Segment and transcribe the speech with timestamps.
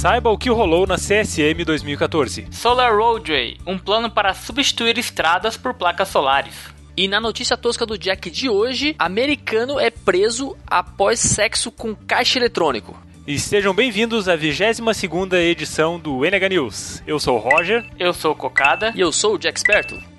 [0.00, 2.48] saiba o que rolou na CSM 2014.
[2.50, 6.54] Solar Roadway, um plano para substituir estradas por placas solares.
[6.96, 12.38] E na notícia tosca do Jack de hoje, americano é preso após sexo com caixa
[12.38, 12.98] eletrônico.
[13.26, 17.02] E sejam bem-vindos à 22ª edição do NH News.
[17.06, 17.84] Eu sou o Roger.
[17.98, 18.94] Eu sou o Cocada.
[18.96, 20.09] E eu sou o Jack Esperto.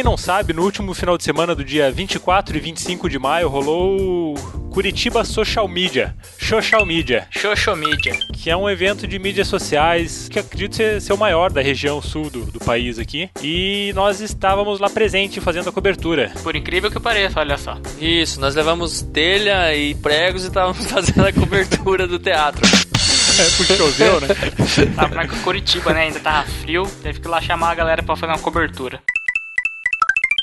[0.00, 3.50] Quem não sabe, no último final de semana do dia 24 e 25 de maio
[3.50, 4.34] rolou
[4.70, 10.38] Curitiba Social Media, Social Media, Social Media, que é um evento de mídias sociais que
[10.38, 13.28] acredito ser, ser o maior da região sul do, do país aqui.
[13.42, 16.32] E nós estávamos lá presente fazendo a cobertura.
[16.42, 17.76] Por incrível que pareça, olha só.
[18.00, 22.62] Isso, nós levamos telha e pregos e estávamos fazendo a cobertura do teatro.
[22.66, 24.28] É porque choveu, né?
[24.96, 26.04] Tava na Curitiba, né?
[26.04, 29.02] Ainda tava frio, teve que ir lá chamar a galera pra fazer uma cobertura.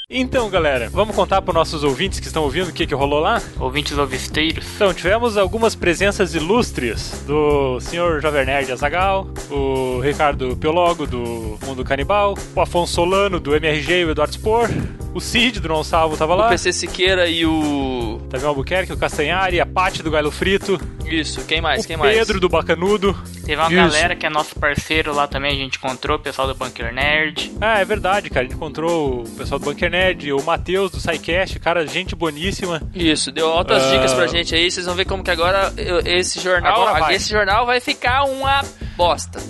[0.09, 3.41] Então, galera, vamos contar para nossos ouvintes que estão ouvindo o que, que rolou lá?
[3.59, 4.66] Ouvintes ovisteiros.
[4.75, 11.83] Então, tivemos algumas presenças ilustres do senhor Jovem Nerd Azagal, o Ricardo Piologo do Mundo
[11.83, 14.69] Canibal, o Afonso Solano do MRG e o Eduardo Spor,
[15.13, 16.45] o Cid do Não Salvo tava lá.
[16.45, 18.22] O PC Siqueira e o.
[18.30, 20.80] Tavião Albuquerque, o Castanhari, a Pati do Galo Frito.
[21.05, 21.83] Isso, quem mais?
[21.83, 22.17] o quem mais?
[22.17, 23.13] Pedro do Bacanudo.
[23.48, 23.76] Teve uma Isso.
[23.78, 27.53] galera que é nosso parceiro lá também, a gente encontrou, o pessoal do Bunker Nerd.
[27.62, 28.42] Ah, é verdade, cara.
[28.42, 32.81] A gente encontrou o pessoal do Bunker Nerd, o Matheus do SciCast, cara, gente boníssima.
[32.94, 33.92] Isso, deu altas Ah.
[33.94, 35.72] dicas pra gente aí, vocês vão ver como que agora
[36.06, 37.16] esse jornal, Agora vai.
[37.16, 38.62] esse jornal vai ficar uma
[38.98, 39.40] bosta.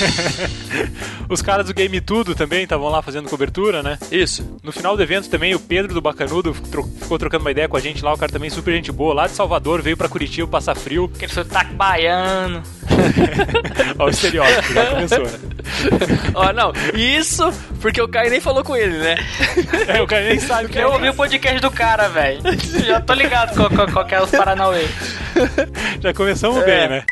[1.28, 3.98] Os caras do Game Tudo também estavam lá fazendo cobertura, né?
[4.10, 4.58] Isso.
[4.62, 7.76] No final do evento também, o Pedro do Bacanudo tro- ficou trocando uma ideia com
[7.76, 10.46] a gente lá, o cara também super gente boa, lá de Salvador, veio pra Curitiba
[10.46, 11.10] passar frio.
[11.14, 12.62] Aquele sotaque baiano.
[13.98, 15.38] Ó, o estereótipo, já começou, né?
[16.34, 19.16] Ó, não, isso porque o Caio nem falou com ele, né?
[19.88, 20.94] É, o cara nem sabe que Eu é.
[20.94, 22.40] ouvi o podcast do cara, velho.
[22.86, 24.86] Já tô ligado qual, qual, qual que é os Paranauê.
[26.00, 26.64] Já começamos É.
[26.64, 27.04] bem, né?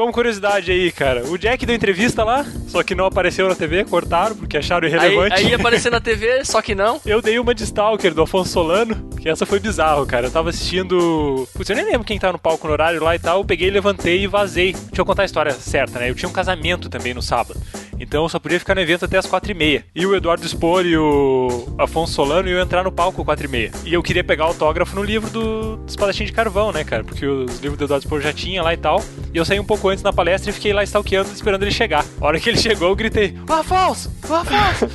[0.00, 3.84] Como curiosidade aí, cara, o Jack deu entrevista lá, só que não apareceu na TV,
[3.84, 5.34] cortaram porque acharam Aí, irrelevante.
[5.34, 6.98] aí ia aparecer na TV, só que não.
[7.04, 10.28] Eu dei uma de Stalker do Afonso Solano, que essa foi bizarro, cara.
[10.28, 11.46] Eu tava assistindo.
[11.52, 13.40] Putz, eu nem lembro quem tava no palco no horário lá e tal.
[13.40, 14.72] Eu peguei, levantei e vazei.
[14.72, 16.08] Deixa eu contar a história certa, né?
[16.08, 17.60] Eu tinha um casamento também no sábado.
[18.00, 19.84] Então eu só podia ficar no evento até as quatro e meia.
[19.94, 23.70] E o Eduardo Spor e o Afonso Solano iam entrar no palco quatro e meia.
[23.84, 27.04] E eu queria pegar autógrafo no livro do, do Espadachim de Carvão, né, cara?
[27.04, 29.04] Porque os livros do Eduardo Spor já tinha lá e tal.
[29.32, 32.04] E eu saí um pouco antes na palestra e fiquei lá stalkeando, esperando ele chegar.
[32.20, 34.10] A hora que ele chegou, eu gritei: Ô Afonso!
[34.28, 34.88] Ô Afonso!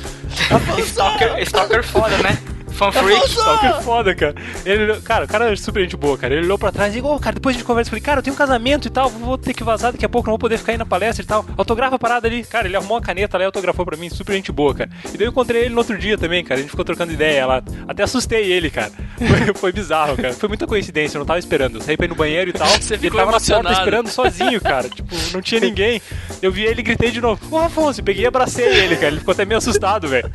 [0.80, 2.55] Stalker, stalker foda, né?
[2.76, 3.28] Fan freak.
[3.30, 4.34] Stalker foda, cara.
[4.64, 6.34] Ele, olhou- cara, o cara é super gente boa, cara.
[6.34, 7.88] Ele olhou pra trás e ô, cara, depois a gente conversa.
[7.88, 10.08] Eu Falei, cara, eu tenho um casamento e tal, vou ter que vazar daqui a
[10.08, 11.44] pouco, não vou poder ficar aí na palestra e tal.
[11.56, 12.44] Autografa a parada ali.
[12.44, 14.90] Cara, ele arrumou uma caneta lá e autografou pra mim, super gente boa, cara.
[15.12, 16.58] E daí eu encontrei ele no outro dia também, cara.
[16.58, 17.62] A gente ficou trocando ideia lá.
[17.88, 18.90] Até assustei ele, cara.
[19.16, 20.34] Foi, foi bizarro, cara.
[20.34, 21.76] Foi muita coincidência, eu não tava esperando.
[21.76, 22.66] Eu saí pra ir no banheiro e tal.
[22.78, 23.78] Você ele ficou tava na porta emocionado.
[23.78, 24.88] esperando sozinho, cara.
[24.88, 26.02] Tipo, não tinha ninguém.
[26.42, 29.08] Eu vi ele e gritei de novo, ô Afonso, peguei e abracei ele, cara.
[29.08, 30.30] Ele ficou até meio assustado, velho.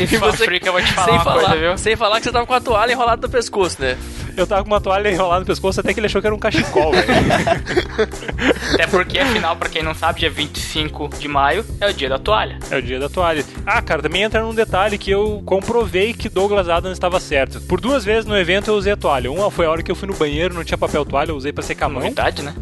[0.00, 1.73] Esse fan freak, eu vou te falar sem uma falar, coisa, viu?
[1.76, 3.96] Sem falar que você tava com a toalha enrolada no pescoço, né?
[4.36, 6.38] Eu tava com uma toalha enrolada no pescoço até que ele achou que era um
[6.38, 7.06] cachecol, velho.
[8.74, 12.18] Até porque, afinal, pra quem não sabe, dia 25 de maio é o dia da
[12.18, 12.58] toalha.
[12.70, 13.44] É o dia da toalha.
[13.64, 17.60] Ah, cara, também entra num detalhe que eu comprovei que Douglas Adams estava certo.
[17.60, 19.30] Por duas vezes no evento eu usei a toalha.
[19.30, 21.52] Uma foi a hora que eu fui no banheiro, não tinha papel toalha, eu usei
[21.52, 22.02] pra secar a mão.
[22.02, 22.54] Novidade, né?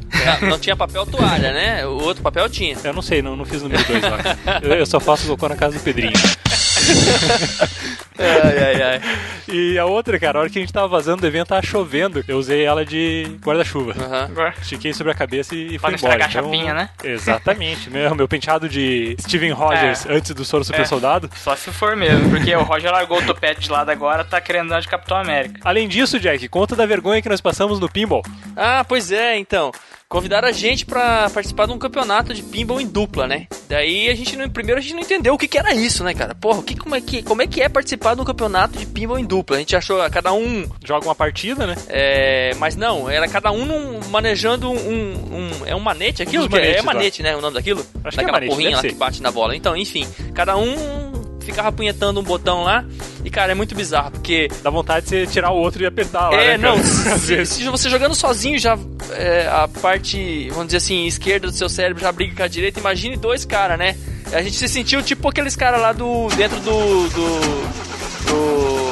[0.42, 1.86] Não, não tinha papel toalha, né?
[1.86, 2.76] O outro papel tinha.
[2.84, 4.18] Eu não sei, não, não fiz número dois lá.
[4.62, 6.12] Eu, eu só faço cocô na casa do Pedrinho.
[8.18, 9.00] Ai, ai, ai.
[9.48, 12.24] E a outra, cara, a hora que a gente tava vazando do evento, tava chovendo.
[12.28, 13.94] Eu usei ela de guarda-chuva.
[14.60, 15.94] Estiquei sobre a cabeça e fui embora.
[15.94, 16.88] estragar a chapinha, né?
[17.02, 17.90] Exatamente.
[17.90, 20.12] Meu, meu penteado de Steven Rogers É.
[20.14, 20.84] antes do Soro Super É.
[20.84, 21.30] Soldado.
[21.36, 24.66] Só se for mesmo, porque o Roger largou o topete de lado agora, tá querendo
[24.66, 25.60] andar de Capitão América.
[25.64, 28.22] Além disso, Jack, conta da vergonha que nós passamos no pinball.
[28.56, 29.72] Ah, pois é, então.
[30.12, 33.46] Convidaram a gente pra participar de um campeonato de pinball em dupla, né?
[33.66, 36.12] Daí a gente não, primeiro a gente não entendeu o que, que era isso, né,
[36.12, 36.34] cara?
[36.34, 39.18] Porra, que, como, é que, como é que é participar de um campeonato de pinball
[39.18, 39.56] em dupla?
[39.56, 40.68] A gente achou cada um.
[40.84, 41.74] Joga uma partida, né?
[41.88, 46.44] É, mas não, era cada um num- manejando um, um- É um manete aquilo?
[46.44, 47.34] Um Que é- manetes é manete, né?
[47.34, 47.80] O nome daquilo?
[47.80, 48.88] Acho que é Daquela manete, porrinha lá ser.
[48.88, 49.56] que bate na bola.
[49.56, 51.11] Então, enfim, cada um
[51.44, 52.84] ficava punhetando um botão lá.
[53.24, 56.30] E, cara, é muito bizarro, porque Dá vontade de você tirar o outro e apertar
[56.30, 58.78] lá, é, né, não, se, se você jogando sozinho já
[59.12, 62.80] é, a parte, vamos dizer assim, esquerda do seu cérebro já briga com a direita,
[62.80, 63.96] imagine dois caras, né?
[64.32, 67.40] A gente se sentiu tipo aqueles caras lá do dentro do do,
[68.26, 68.91] do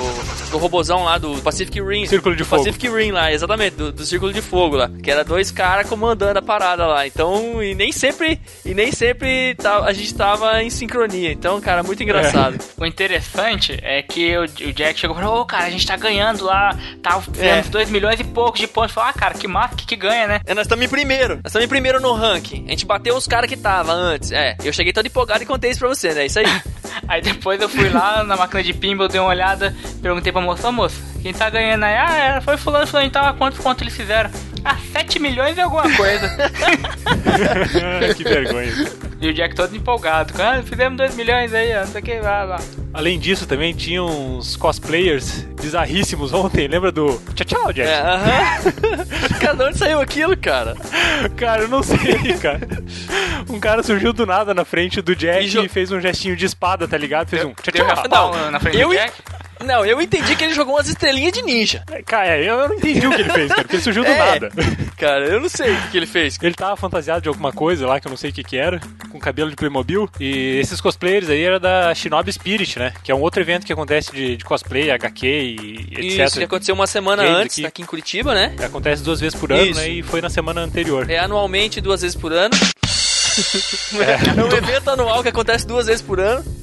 [0.50, 2.06] do robozão lá do Pacific Rim.
[2.06, 2.64] Círculo de Fogo.
[2.64, 4.90] Pacific Rim lá, exatamente, do, do Círculo de Fogo lá.
[5.02, 7.06] Que era dois caras comandando a parada lá.
[7.06, 11.32] Então, e nem sempre, e nem sempre tá, a gente tava em sincronia.
[11.32, 12.58] Então, cara, muito engraçado.
[12.76, 15.96] O interessante é que o, o Jack chegou e falou, ô cara, a gente tá
[15.96, 17.56] ganhando lá, tá É.
[17.62, 18.92] fazendo 2 milhões e poucos de pontos.
[18.92, 20.40] Falou, ah, cara, que massa, que, que ganha, né?
[20.46, 21.36] É, nós estamos em primeiro.
[21.36, 22.64] Nós estamos em primeiro no ranking.
[22.66, 24.32] A gente bateu os caras que tava antes.
[24.32, 26.26] É, eu cheguei todo empolgado e contei isso pra você, né?
[26.26, 26.46] Isso aí.
[27.06, 30.68] Aí depois eu fui lá na máquina de pinball, dei uma olhada, perguntei pra moça,
[30.68, 31.96] ô moça, quem tá ganhando aí?
[31.96, 34.30] Ah, era, foi fulano, fulano e tal, quantos pontos eles fizeram?
[34.64, 36.28] Ah, 7 milhões e alguma coisa.
[38.14, 38.70] que vergonha.
[39.20, 42.20] e o Jack todo empolgado, ah, fizemos 2 milhões aí, ó, não sei o que,
[42.20, 42.60] vai lá.
[42.92, 46.66] Além disso, também tinha uns cosplayers bizarríssimos ontem.
[46.66, 47.88] Lembra do Tchau, tchau, Jack?
[47.88, 49.38] É, aham.
[49.40, 50.74] Cada onde saiu aquilo, cara?
[51.36, 52.60] Cara, eu não sei, cara.
[53.48, 56.46] Um cara surgiu do nada na frente do Jack E e, fez um gestinho de
[56.46, 57.28] espada, tá ligado?
[57.28, 58.08] Fez um tchau, tchau.
[58.32, 59.12] Não, na frente eu do Jack.
[59.64, 61.84] Não, eu entendi que ele jogou umas estrelinhas de ninja.
[62.06, 64.18] Cara, eu não entendi o que ele fez, cara, porque ele surgiu do É.
[64.18, 64.50] nada.
[64.96, 66.38] Cara, eu não sei o que, ele fez.
[66.42, 68.80] Ele tava fantasiado de alguma coisa lá, que eu não sei o que que era,
[69.10, 70.08] com cabelo de Playmobil.
[70.18, 72.92] E esses cosplayers aí era da Shinobi Spirit, né?
[73.02, 76.26] Que é um outro evento que acontece de, de cosplay, HQ e etc.
[76.26, 77.66] Isso, que aconteceu uma semana antes, aqui.
[77.66, 78.54] aqui em Curitiba, né?
[78.64, 79.80] Acontece duas vezes por ano, Isso.
[79.80, 79.88] né?
[79.88, 81.08] E foi na semana anterior.
[81.10, 82.50] É anualmente, duas vezes por ano.
[84.36, 86.44] É um evento anual que acontece duas vezes por ano.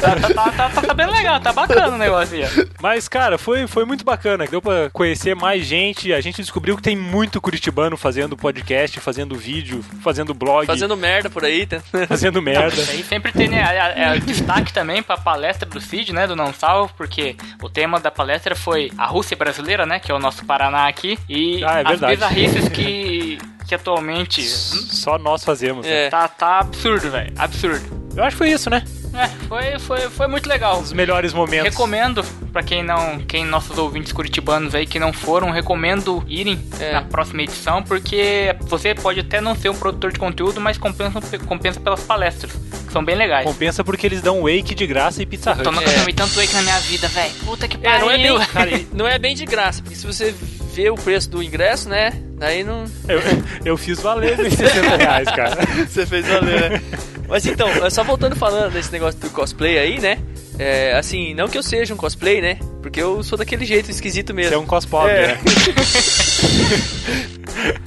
[0.00, 2.68] Tá, tá, tá, tá, tá bem legal, tá bacana o negócio aí.
[2.80, 4.46] Mas, cara, foi, foi muito bacana.
[4.46, 6.12] Deu pra conhecer mais gente.
[6.12, 11.28] A gente descobriu que tem muito curitibano fazendo podcast, fazendo vídeo, fazendo blog, Fazendo merda
[11.30, 11.66] por aí.
[11.66, 11.80] tá?
[12.08, 12.68] fazendo merda.
[12.80, 16.36] Isso aí sempre tem né, é, é, destaque também pra palestra do Cid, né, do
[16.36, 20.18] Não Salvo, porque o tema da palestra foi a Rússia brasileira, né, que é o
[20.18, 22.14] nosso Paraná aqui, e Ah, é as verdade.
[22.16, 23.38] bizarrices que,
[23.68, 25.86] que atualmente Só nós fazemos.
[25.86, 26.06] né?
[26.06, 26.10] É.
[26.10, 28.08] tá, tá absurdo, velho, absurdo.
[28.16, 28.82] Eu acho que foi isso, né?
[29.18, 30.78] É, foi, foi, foi muito legal.
[30.80, 31.68] Os melhores momentos.
[31.70, 32.22] Recomendo
[32.52, 36.92] pra quem não, quem nossos ouvintes curitibanos aí que não foram, recomendo irem É.
[36.92, 41.20] na próxima edição, porque você pode até não ser um produtor de conteúdo, mas compensa,
[41.46, 42.52] compensa pelas palestras,
[42.86, 43.44] que são bem legais.
[43.44, 45.78] Compensa porque eles dão wake de graça e pizza Tô hut.
[45.78, 45.98] nunca É.
[45.98, 47.32] tomei tanto wake na minha vida, velho.
[47.44, 48.06] Puta que É, pariu.
[48.06, 50.34] não é, bem, cara, não é bem de graça, porque se você
[50.74, 52.12] vê o preço do ingresso, né?
[52.38, 52.84] Daí não.
[53.08, 53.20] Eu,
[53.64, 55.58] eu fiz valer esses 60 reais, cara.
[55.88, 56.82] Você fez valer, né?
[57.28, 60.18] Mas então, é só voltando falando desse negócio do cosplay aí, né?
[60.58, 62.58] É, assim, não que eu seja um cosplay, né?
[62.82, 64.50] Porque eu sou daquele jeito esquisito mesmo.
[64.50, 65.26] Você é um cospobre, É.
[65.28, 65.38] né?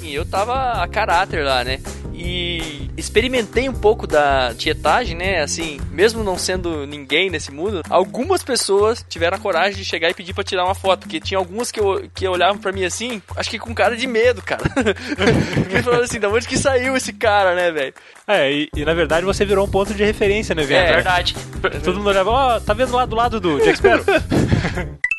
[0.01, 1.79] E eu tava a caráter lá, né?
[2.33, 5.41] E experimentei um pouco da tietagem, né?
[5.41, 10.13] Assim, mesmo não sendo ninguém nesse mundo, algumas pessoas tiveram a coragem de chegar e
[10.13, 11.01] pedir pra tirar uma foto.
[11.01, 14.07] Porque tinha algumas que, eu, que olhavam pra mim assim, acho que com cara de
[14.07, 14.63] medo, cara.
[15.69, 17.93] que falaram assim, da onde que saiu esse cara, né, velho?
[18.25, 20.79] É, e, e na verdade você virou um ponto de referência no evento.
[20.79, 20.93] É né?
[20.93, 21.35] verdade.
[21.83, 24.05] Todo mundo olhava, ó, tá vendo lá do lado do Jack Sparrow?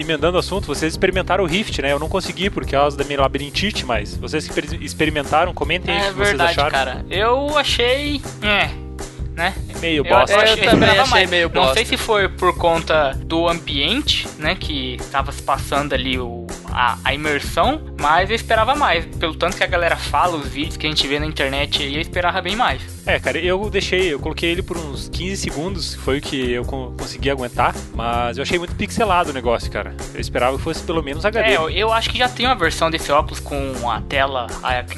[0.00, 1.92] Emendando o assunto, vocês experimentaram o Rift, né?
[1.92, 6.00] Eu não consegui por causa da minha labirintite, mas vocês que exper- experimentaram, comentem aí
[6.00, 6.70] o É que vocês verdade, acharam.
[6.70, 7.06] cara.
[7.10, 8.20] Eu achei.
[8.42, 8.70] É.
[9.34, 9.54] Né?
[9.80, 10.34] Meio Eu, bosta.
[10.34, 11.30] eu eu achei, também achei mais.
[11.30, 11.74] meio Não bosta.
[11.74, 14.54] sei se foi por conta do ambiente, né?
[14.54, 19.04] Que tava se passando ali o, a, a imersão, mas eu esperava mais.
[19.16, 21.94] Pelo tanto que a galera fala, os vídeos que a gente vê na internet aí,
[21.94, 22.80] eu esperava bem mais.
[23.06, 26.64] É, cara, eu deixei, eu coloquei ele por uns 15 segundos, foi o que eu
[26.64, 29.94] co- consegui aguentar, mas eu achei muito pixelado o negócio, cara.
[30.14, 31.50] Eu esperava que fosse pelo menos HD.
[31.50, 34.46] É, eu, eu acho que já tem uma versão desse óculos com a tela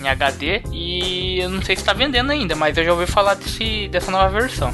[0.01, 3.35] em HD e eu não sei se tá vendendo ainda, mas eu já ouvi falar
[3.35, 4.73] desse, dessa nova versão.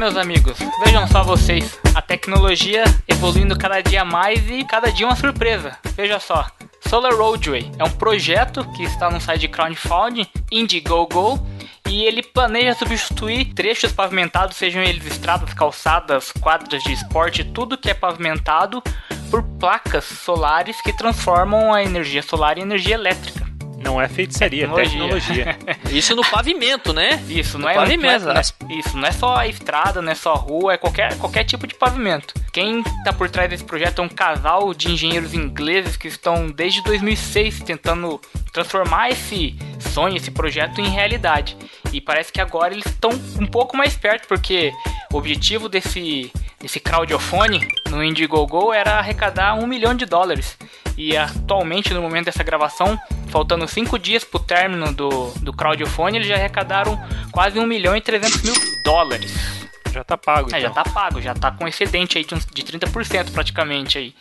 [0.00, 5.14] Meus amigos, vejam só vocês, a tecnologia evoluindo cada dia mais e cada dia uma
[5.14, 5.76] surpresa.
[5.94, 6.46] Veja só,
[6.88, 11.46] Solar Roadway é um projeto que está no site de crowdfunding Indiegogo
[11.86, 17.90] e ele planeja substituir trechos pavimentados, sejam eles estradas, calçadas, quadras de esporte, tudo que
[17.90, 18.82] é pavimentado,
[19.30, 23.39] por placas solares que transformam a energia solar em energia elétrica.
[23.82, 25.58] Não é feitiçaria, é Tecnologia.
[25.90, 27.22] Isso no pavimento, né?
[27.28, 28.40] Isso, não No é, não é, pavimento, não é- né?
[28.78, 32.34] isso, não é só estrada, não é só rua, é qualquer, qualquer tipo de pavimento.
[32.52, 36.82] Quem tá por trás desse projeto é um casal de engenheiros ingleses que estão desde
[36.84, 38.20] 2006 tentando
[38.52, 41.56] transformar esse sonho, esse projeto em realidade.
[41.92, 44.72] E parece que agora eles estão um pouco mais perto, porque
[45.12, 50.56] o objetivo desse, desse crowdfunding no Indiegogo era arrecadar um milhão de dólares.
[50.96, 56.28] E atualmente, no momento dessa gravação, faltando cinco dias pro término do, do crowdfunding, eles
[56.28, 57.00] já arrecadaram
[57.32, 58.54] quase 1 milhão e 300 mil
[58.84, 59.32] dólares.
[59.92, 60.60] Já tá pago, É, então.
[60.60, 64.14] já tá pago, já tá com excedente aí de, uns, de 30% praticamente aí.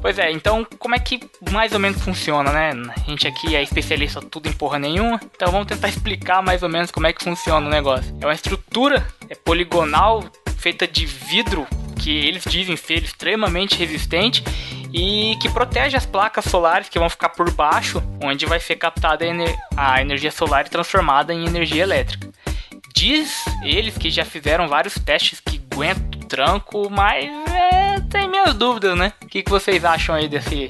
[0.00, 2.70] Pois é, então como é que mais ou menos funciona, né?
[2.96, 6.68] A gente aqui é especialista tudo em porra nenhuma, então vamos tentar explicar mais ou
[6.68, 8.16] menos como é que funciona o negócio.
[8.20, 10.24] É uma estrutura é poligonal
[10.56, 11.66] feita de vidro
[11.98, 14.42] que eles dizem ser extremamente resistente
[14.92, 19.24] e que protege as placas solares que vão ficar por baixo, onde vai ser captada
[19.24, 22.28] a, ener a energia solar e transformada em energia elétrica.
[22.94, 28.96] Diz eles que já fizeram vários testes que aguentam tranco, mas é, tem minhas dúvidas,
[28.96, 29.12] né?
[29.22, 30.68] O que, que vocês acham aí desse,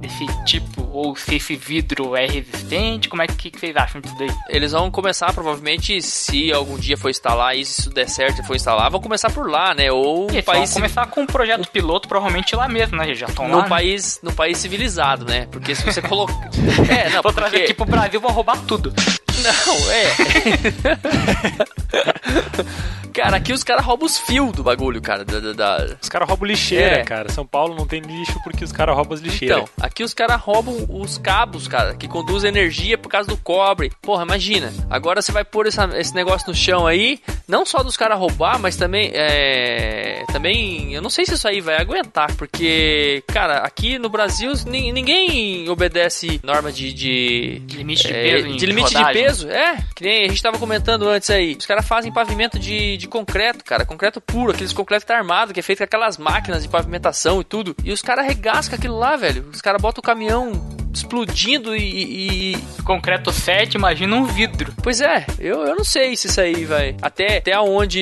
[0.00, 0.79] desse tipo?
[0.92, 3.08] Ou se esse vidro é resistente?
[3.08, 4.30] Como é que, que vocês acham disso daí?
[4.48, 8.44] Eles vão começar, provavelmente, se algum dia for instalar e se isso der certo e
[8.46, 9.90] for instalar, vão começar por lá, né?
[9.92, 10.68] Ou eles país.
[10.70, 13.14] vão começar com um projeto piloto, provavelmente lá mesmo, né?
[13.14, 13.56] Já estão lá.
[13.56, 13.68] num né?
[13.68, 15.46] país, num país civilizado, né?
[15.50, 16.50] Porque se você colocar.
[16.90, 17.64] é, não, Vou trazer porque...
[17.66, 18.92] aqui pro Brasil, vão roubar tudo.
[19.42, 20.10] Não, é.
[23.12, 25.24] cara, aqui os caras roubam os fios do bagulho, cara.
[25.24, 27.04] Da, da- da- Os caras roubam lixeira, É.
[27.04, 27.28] cara.
[27.30, 29.58] São Paulo não tem lixo porque os caras roubam as lixeiras.
[29.62, 33.90] Então, aqui os caras roubam os cabos, cara, que conduzem energia por causa do cobre.
[34.02, 34.72] Porra, imagina.
[34.88, 38.58] Agora você vai pôr essa- esse negócio no chão aí, não só dos caras roubar,
[38.58, 43.98] mas também, é, também, eu não sei se isso aí vai aguentar, porque, cara, aqui
[43.98, 48.90] no Brasil nin- ninguém obedece norma de, de Limite de é, peso em de limite
[48.90, 49.22] de rodagem.
[49.22, 51.56] peso, é, que nem a gente tava comentando antes aí.
[51.58, 55.52] Os caras fazem pavimento de, de concreto, cara, concreto puro, aqueles concreto que tá armado,
[55.52, 57.74] que é feito com aquelas máquinas de pavimentação e tudo.
[57.84, 59.46] E os caras arregascam aquilo lá, velho.
[59.52, 60.52] Os caras botam o caminhão
[60.92, 64.72] explodindo e, e- Concreto 7, imagina um vidro.
[64.82, 66.96] Pois é, eu, eu não sei se isso aí vai.
[67.00, 68.00] Até, até aonde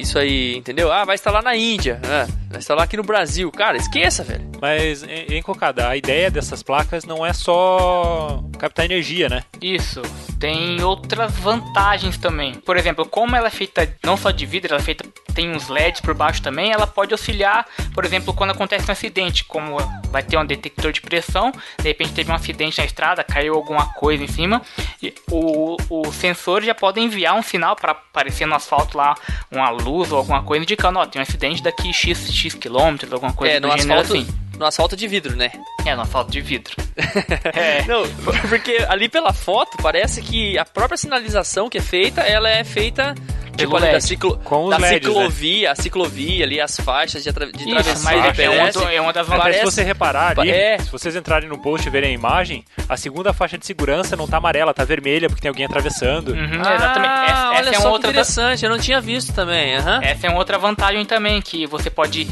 [0.00, 0.90] isso aí, entendeu?
[0.90, 2.26] Ah, vai instalar na Índia, né?
[2.48, 3.50] vai instalar aqui no Brasil.
[3.52, 4.48] Cara, esqueça, velho.
[4.60, 9.42] Mas, em, em Cocada, a ideia dessas placas não é só captar energia, né?
[9.60, 10.02] Isso.
[10.38, 12.54] Tem outras vantagens também.
[12.54, 15.68] Por exemplo, como ela é feita não só de vidro, ela é feita tem uns
[15.68, 19.76] LEDs por baixo também, ela pode auxiliar, por exemplo, quando acontece um acidente, como
[20.10, 23.86] vai ter um detector de pressão, de repente teve um acidente na estrada, caiu alguma
[23.94, 24.62] coisa em cima,
[25.02, 29.14] e o, o sensor já pode enviar um sinal para aparecer no asfalto lá,
[29.50, 33.32] uma luz ou alguma coisa indicando, ó, tem um acidente daqui x, x quilômetros, alguma
[33.32, 34.38] coisa é, do no gênero asfalto, assim.
[34.58, 35.50] no asfalto de vidro, né?
[35.84, 36.74] É, no asfalto de vidro.
[37.54, 37.84] é.
[37.86, 38.02] Não,
[38.48, 43.14] porque ali pela foto parece que a própria sinalização que é feita, ela é feita
[43.60, 47.28] tipo ali da, ciclo, Com os da LEDs, ciclovia, a ciclovia ali, as faixas de,
[47.28, 48.82] atra, de Isso, travessia mas de é, um pedestre.
[48.82, 49.54] outro- é uma das vantagens.
[49.56, 50.78] se Parece- você reparar ali, É.
[50.78, 54.26] se vocês entrarem no post e verem a imagem, a segunda faixa de segurança não
[54.28, 56.28] tá amarela, tá vermelha porque tem alguém atravessando.
[56.32, 57.30] Uhum, Ah, exatamente.
[57.30, 59.76] Essa, olha essa é só uma que outra da- interessante, eu não tinha visto também.
[59.76, 60.00] aham.
[60.02, 62.26] Essa é uma outra vantagem também, que você pode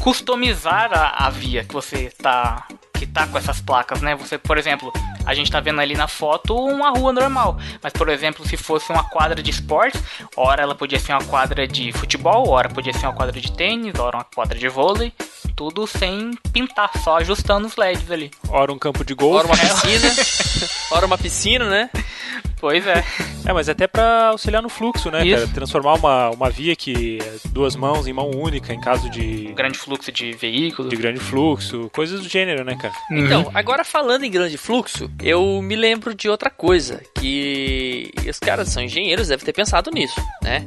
[0.00, 2.66] customizar a, a via que você tá
[2.96, 4.14] que tá com essas placas, né?
[4.16, 4.92] Você, por exemplo,
[5.24, 8.90] a gente tá vendo ali na foto uma rua normal, mas por exemplo, se fosse
[8.90, 10.02] uma quadra de esportes,
[10.36, 13.98] ora ela podia ser uma quadra de futebol, ora podia ser uma quadra de tênis,
[13.98, 15.12] ora uma quadra de vôlei,
[15.54, 18.30] tudo sem pintar, só ajustando os LEDs ali.
[18.48, 19.38] Ora um campo de golfe.
[19.38, 21.90] Ora uma piscina, ora uma piscina, né?
[22.58, 23.04] Pois é.
[23.44, 25.36] É, mas até pra auxiliar no fluxo, né, Isso.
[25.42, 25.48] cara?
[25.54, 29.78] Transformar uma, uma via que é duas mãos em mão única em caso de, Grande
[29.78, 30.90] fluxo de veículos.
[30.90, 32.94] de grande fluxo, coisas do gênero, né, cara?
[33.10, 38.68] Então, agora falando em grande fluxo, eu me lembro de outra coisa, que os caras
[38.70, 40.64] são engenheiros, devem ter pensado nisso, né?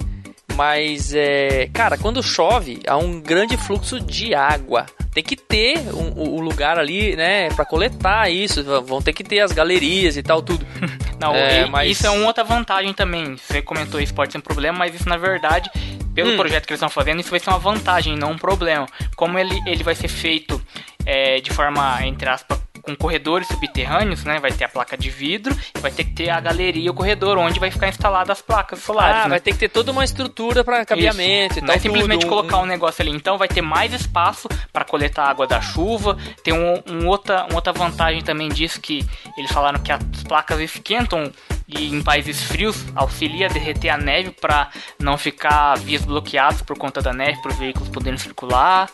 [0.55, 4.86] Mas, é, cara, quando chove, há um grande fluxo de água.
[5.13, 8.63] Tem que ter um, o- o lugar ali, né, pra coletar isso.
[8.84, 10.65] Vão ter que ter as galerias e tal, tudo.
[11.19, 13.35] Não, É, e- mas- isso é uma outra vantagem também.
[13.38, 15.69] Você comentou isso pode ser um problema, mas isso na verdade,
[16.15, 16.38] pelo Hum.
[16.38, 18.88] projeto que eles estão fazendo, isso vai ser uma vantagem, não um problema.
[19.15, 20.61] Como ele, ele vai ser feito
[21.05, 22.58] é, de forma, entre aspas,
[22.89, 24.39] com corredores subterrâneos, né?
[24.39, 26.93] Vai ter a placa de vidro e vai ter que ter a galeria e o
[26.93, 29.17] corredor onde vai ficar instaladas as placas solares.
[29.17, 29.29] Ah, né?
[29.29, 31.60] vai ter que ter toda uma estrutura pra cabeamento Isso.
[31.60, 31.75] e Não tal.
[31.75, 33.12] é simplesmente tudo, colocar um negócio ali.
[33.12, 36.17] Então vai ter mais espaço para coletar a água da chuva.
[36.43, 39.05] Tem um, um outra, uma outra vantagem também disso que
[39.38, 41.31] eles falaram que as placas esquentam
[41.67, 44.69] e em países frios auxilia a derreter a neve para
[45.00, 48.89] não ficar vias bloqueadas por conta da neve para os veículos poderem circular.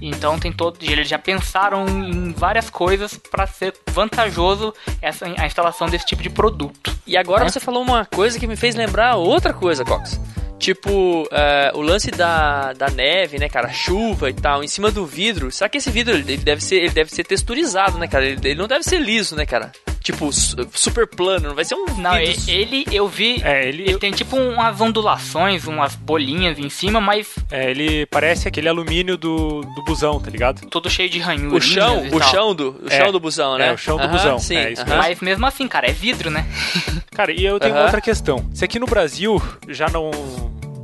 [0.00, 5.88] Então tem todo, eles já pensaram em várias coisas para ser vantajoso essa a instalação
[5.88, 6.94] desse tipo de produto.
[7.06, 7.50] E agora né?
[7.50, 10.20] você falou uma coisa que me fez lembrar outra coisa, Cox.
[10.58, 13.68] Tipo, é, o lance da, da neve, né, cara?
[13.68, 15.50] Chuva e tal, em cima do vidro.
[15.50, 18.24] Será que esse vidro ele ele deve ser, ele deve ser texturizado, né, cara?
[18.24, 19.70] Ele, ele não deve ser liso, né, cara?
[20.06, 22.42] Tipo, su- super plano, não vai ser um Não, vidro.
[22.46, 27.00] e- ele eu vi É, ele, Ele tem tipo umas ondulações, umas bolinhas em cima,
[27.00, 30.64] mas é, ele parece aquele alumínio do, do busão, tá ligado?
[30.68, 31.64] todo cheio de O ranhuras.
[31.64, 32.30] chão, e o tal.
[32.30, 33.66] chão do, o É, chão do busão, né?
[33.68, 34.96] é, o chão do Aham, busão, Sim, é isso aham.
[34.98, 36.46] Mas mesmo assim, cara, é vidro, né?
[37.10, 37.82] Cara, e eu tenho Aham.
[37.84, 38.48] outra questão.
[38.54, 40.10] Se aqui no Brasil já não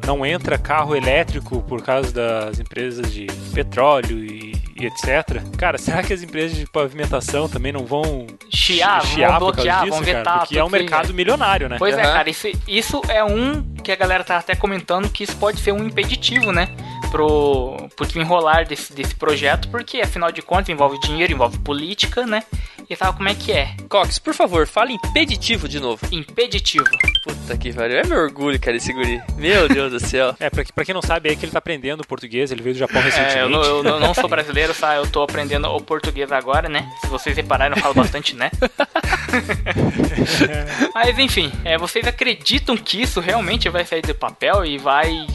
[0.04, 5.42] não entra carro elétrico por causa das empresas de petróleo e, e etc.
[5.56, 9.70] Cara, será que as empresas de pavimentação também não vão Chiar, chiar vão por causa
[9.70, 10.18] bloquear, disso, vão cara?
[10.18, 10.38] vetar.
[10.40, 11.76] Porque é um mercado milionário, né?
[11.78, 12.12] Pois é, Aham.
[12.12, 15.72] cara, isso, isso é um que a galera tá até comentando que isso pode ser
[15.72, 16.68] um impeditivo, né?
[17.10, 22.42] Pro, pro desenrolar desse, desse projeto, porque afinal de contas envolve dinheiro, envolve política, né?
[22.88, 23.74] E sabe como é que é?
[23.88, 26.00] Cox, por favor, fale impeditivo de novo.
[26.10, 26.84] Impeditivo.
[27.24, 27.98] Puta que pariu.
[27.98, 29.20] É meu orgulho, cara, esse guri.
[29.36, 30.34] Meu Deus do céu.
[30.40, 32.78] É, pra, pra quem não sabe, é que ele tá aprendendo português, ele veio do
[32.78, 33.50] Japão É, eu, recentemente.
[33.50, 34.96] não, eu não- não sou brasileiro, tá?
[34.96, 36.90] Eu tô aprendendo o português agora, né?
[37.02, 38.50] Se vocês repararem, eu falo bastante, né?
[40.94, 45.26] Mas enfim, é, vocês acreditam que isso realmente vai sair do papel e vai.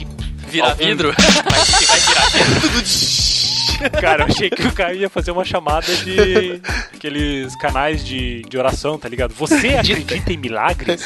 [0.47, 1.13] Virar algum- vidro?
[1.43, 3.91] Vai, vai virar vidro?
[4.01, 6.61] Cara, eu achei que o Caio ia fazer uma chamada de
[6.95, 9.33] aqueles canais de, de oração, tá ligado?
[9.35, 11.03] Você acredita em milagres?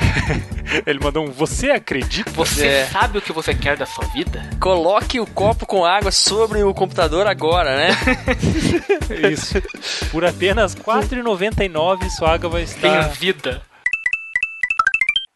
[0.86, 2.30] Ele mandou um Você acredita?
[2.32, 2.86] Você É.
[2.86, 4.48] sabe o que você quer da sua vida?
[4.60, 7.88] Coloque o copo com água sobre o computador agora, né?
[9.32, 9.60] Isso.
[10.10, 13.08] Por apenas R$ 4,99 sua água vai Tenha estar.
[13.10, 13.62] vida.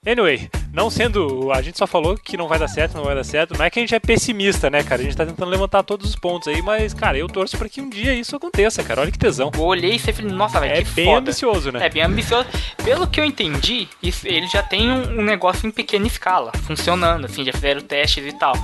[0.07, 1.51] Anyway, não sendo.
[1.53, 3.57] A gente só falou que não vai dar certo, não vai dar certo.
[3.57, 5.01] Não é que a gente é pessimista, né, cara?
[5.01, 7.81] A gente tá tentando levantar todos os pontos aí, mas, cara, eu torço pra que
[7.81, 9.01] um dia isso aconteça, cara.
[9.01, 9.51] Olha que tesão.
[9.55, 11.19] Eu olhei e falei, nossa, velho, É que bem foda.
[11.19, 11.87] ambicioso, né?
[11.87, 12.47] É bem ambicioso.
[12.85, 17.25] Pelo que eu entendi, isso- ele já tem um, um negócio em pequena escala, funcionando,
[17.27, 18.55] assim, já fizeram testes e tal.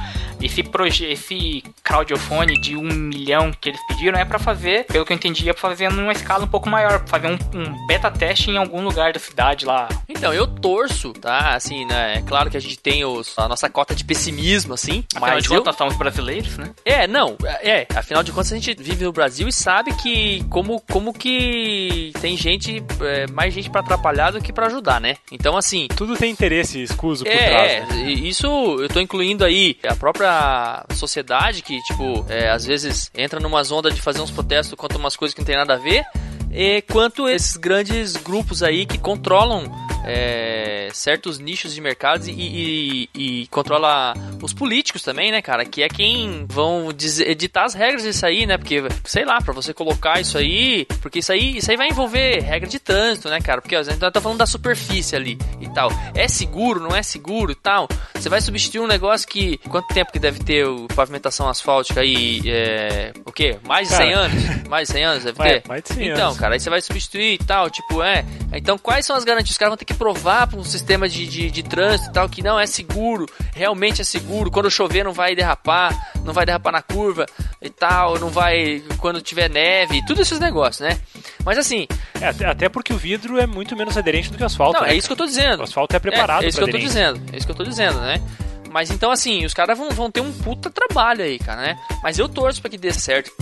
[0.42, 5.12] Esse proje esse crowdfunding de um milhão que eles pediram é pra fazer, pelo que
[5.12, 8.10] eu entendi, é pra fazer numa escala um pouco maior, pra fazer um, um beta
[8.10, 9.86] teste em algum lugar da cidade lá.
[10.08, 11.54] Então, eu torço, tá?
[11.54, 11.99] Assim, né?
[12.00, 15.04] É claro que a gente tem os- a nossa cota de pessimismo, assim.
[15.14, 16.70] Afinal mas de eu, contas, somos brasileiros, né?
[16.84, 20.80] É, não, é, afinal de contas a gente vive no Brasil e sabe que como,
[20.90, 25.16] como que tem gente, é, mais gente pra atrapalhar do que pra ajudar, né?
[25.30, 27.72] Então assim, Tudo tem interesse escuso por é, trás.
[27.72, 28.02] é, né?
[28.12, 28.46] isso
[28.80, 33.90] eu tô incluindo aí a própria sociedade que, tipo, é, às vezes entra numa onda
[33.90, 36.04] de fazer uns protestos contra umas coisas que não tem nada a ver,
[36.52, 39.64] e quanto esses grandes grupos aí que controlam
[40.04, 45.64] é, certos nichos de mercados e, e, e controla os políticos também, né, cara?
[45.64, 46.88] Que é quem vão
[47.26, 48.56] editar as regras disso aí, né?
[48.56, 52.40] Porque, sei lá, pra você colocar isso aí, porque isso aí, isso aí vai envolver
[52.40, 53.60] regra de trânsito, né, cara?
[53.60, 55.90] Porque ó, a gente tá falando da superfície ali e tal.
[56.14, 57.86] É seguro, não é seguro e tal.
[58.14, 59.58] Você vai substituir um negócio que.
[59.68, 62.40] Quanto tempo que deve ter o pavimentação asfáltica aí?
[62.46, 63.58] É, o quê?
[63.64, 64.20] Mais de 100 Cara.
[64.24, 64.68] anos?
[64.68, 65.68] Mais de 100 anos deve É, ter?
[65.68, 66.38] mais de 100 então, anos.
[66.40, 68.24] Cara, aí você vai substituir e tal, tipo, é.
[68.54, 69.50] Então, quais são as garantias?
[69.50, 72.28] Os caras vão ter que provar para um sistema de, de, de trânsito e tal
[72.28, 74.50] que não é seguro, realmente é seguro.
[74.50, 77.26] Quando chover, não vai derrapar, não vai derrapar na curva
[77.60, 80.98] e tal, não vai quando tiver neve, tudo esses negócios, né?
[81.44, 81.86] Mas assim,
[82.20, 84.80] É, até, porque o vidro é muito menos aderente do que o asfalto.
[84.80, 84.94] não, né?
[84.94, 85.60] é isso que eu tô dizendo.
[85.60, 87.20] O asfalto é preparado É, é isso que eu tô dizendo.
[87.32, 88.20] É isso que eu tô dizendo, né?
[88.70, 91.78] Mas então, assim, os caras vão, vão ter um puta trabalho aí, cara, né?
[92.02, 93.32] Mas eu torço pra que dê certo.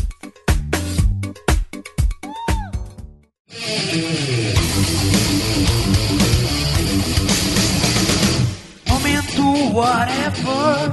[8.87, 10.93] Momento whatever.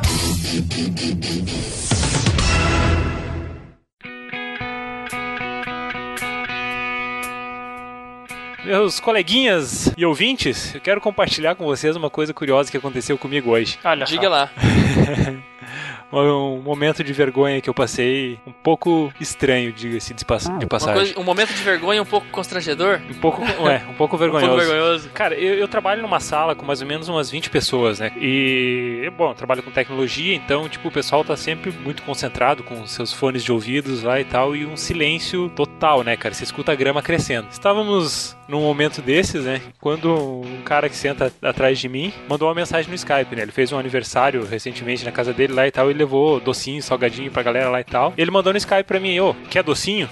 [8.64, 13.52] Meus coleguinhas e ouvintes, eu quero compartilhar com vocês uma coisa curiosa que aconteceu comigo
[13.52, 13.78] hoje.
[13.84, 14.50] Olha Diga lá.
[16.12, 20.68] Um momento de vergonha que eu passei um pouco estranho, diga-se de, pass- de Uma
[20.68, 20.96] passagem.
[21.14, 23.02] coisa- um momento de vergonha um pouco constrangedor.
[23.10, 24.48] Um pouco, é, um pouco Um vergonhoso.
[24.50, 25.10] pouco vergonhoso.
[25.10, 28.12] Cara, eu, eu trabalho numa sala com mais ou menos umas 20 pessoas, né?
[28.18, 32.86] E, bom, eu trabalho com tecnologia, então, tipo, o pessoal tá sempre muito concentrado com
[32.88, 36.34] seus fones de ouvidos lá e tal, e um silêncio total, né, cara?
[36.34, 37.48] Você escuta a grama crescendo.
[37.52, 39.60] Estávamos num momento desses, né?
[39.82, 43.42] Quando um cara que senta atrás de mim mandou uma mensagem no Skype, né?
[43.42, 47.32] Ele fez um aniversário recentemente na casa dele lá e tal, e levou docinho, salgadinho
[47.32, 48.14] pra galera lá e tal.
[48.18, 50.10] Ele mandou no Skype pra mim, ô, quer docinho?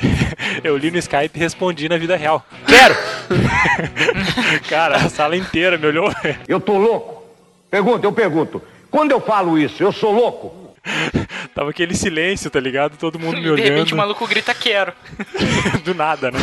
[0.62, 2.44] Eu li no Skype e respondi na vida real.
[2.66, 2.94] Quero!
[4.68, 6.10] Cara, a sala inteira me olhou.
[6.46, 7.22] Eu tô louco?
[7.70, 8.62] Pergunta, eu pergunto.
[8.90, 10.74] Quando eu falo isso, eu sou louco?
[11.54, 12.98] Tava aquele silêncio, tá ligado?
[12.98, 13.96] Todo mundo me E de repente o olhando.
[13.96, 14.92] maluco grita quero.
[15.82, 16.38] Do nada, né?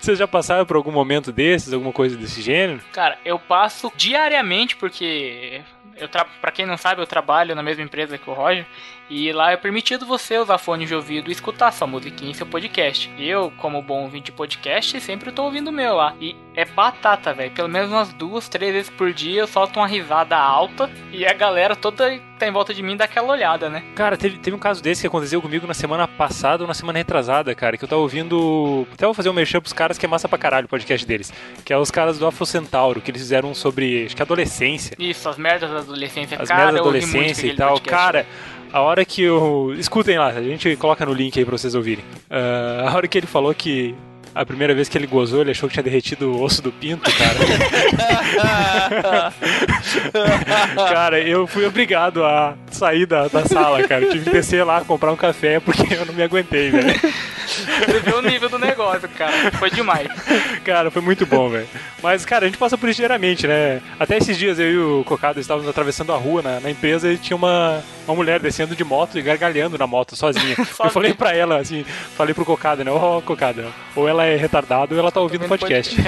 [0.00, 2.80] Vocês já passaram por algum momento desses, alguma coisa desse gênero?
[2.94, 5.60] Cara, eu passo diariamente porque
[6.00, 6.24] eu tra...
[6.24, 8.66] para quem não sabe, eu trabalho na mesma empresa que o Roger
[9.10, 12.46] e lá é permitido você usar fone de ouvido e escutar sua musiquinha em seu
[12.46, 13.12] podcast.
[13.18, 16.14] Eu, como bom ouvinte de podcast, sempre tô ouvindo o meu lá.
[16.20, 17.50] E é batata, velho.
[17.50, 21.32] Pelo menos umas duas, três vezes por dia eu solto uma risada alta e a
[21.32, 23.82] galera toda tá em volta de mim dá aquela olhada, né?
[23.94, 26.98] Cara, teve, teve um caso desse que aconteceu comigo na semana passada ou na semana
[26.98, 28.86] retrasada, cara, que eu tava ouvindo.
[28.94, 31.32] Até vou fazer um merchan pros caras que é massa pra caralho o podcast deles.
[31.64, 34.06] Que é os caras do Afro Centauro, que eles fizeram sobre.
[34.06, 34.96] Acho que adolescência.
[34.98, 36.40] Isso, as merdas da adolescência.
[36.40, 37.74] As cara, merdas da adolescência e tal.
[37.74, 37.90] podcast.
[37.90, 38.26] Cara,
[38.72, 39.74] a hora que eu.
[39.78, 42.04] Escutem lá, a gente coloca no link aí pra vocês ouvirem.
[42.28, 43.94] Ah, a hora que ele falou que.
[44.34, 47.10] A primeira vez que ele gozou, ele achou que tinha derretido o osso do pinto,
[47.12, 47.34] cara.
[50.88, 54.04] cara, eu fui obrigado a sair da, da sala, cara.
[54.04, 57.00] Eu tive que descer lá, comprar um café, porque eu não me aguentei, velho.
[57.50, 59.50] Você viu o nível do negócio, cara.
[59.52, 60.08] Foi demais.
[60.64, 61.66] Cara, foi muito bom, velho.
[62.02, 63.80] Mas, cara, a gente passa por isso diariamente, né?
[63.98, 67.18] Até esses dias eu e o Cocado estávamos atravessando a rua na, na empresa e
[67.18, 70.56] tinha uma, uma mulher descendo de moto e gargalhando na moto sozinha.
[70.82, 71.84] Eu falei pra ela, assim,
[72.16, 72.90] falei pro Cocado, né?
[72.90, 73.64] Ó, Cocado,
[73.94, 75.96] ou ela é retardada ou ela tá ouvindo o podcast.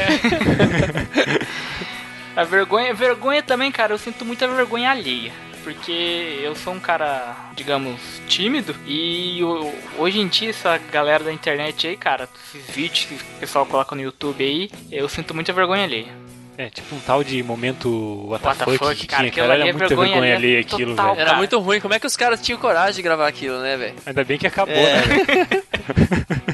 [2.35, 5.33] A vergonha, vergonha também, cara, eu sinto muita vergonha alheia.
[5.62, 8.75] Porque eu sou um cara, digamos, tímido.
[8.87, 13.38] E o- hoje em dia, essa galera da internet aí, cara, esses vídeos que o
[13.38, 16.20] pessoal coloca no YouTube aí, eu sinto muita vergonha alheia.
[16.59, 19.53] É, tipo um tal de momento fuck, que cara, tinha, cara.
[19.55, 21.16] ali Era é muita vergonha vergonha alheia aquilo, total, velho.
[21.20, 21.38] Era cara.
[21.38, 21.81] muito ruim.
[21.81, 23.94] Como é que os caras tinham coragem de gravar aquilo, né, velho?
[24.05, 24.94] Ainda bem que acabou, É.
[24.94, 25.62] né, velho?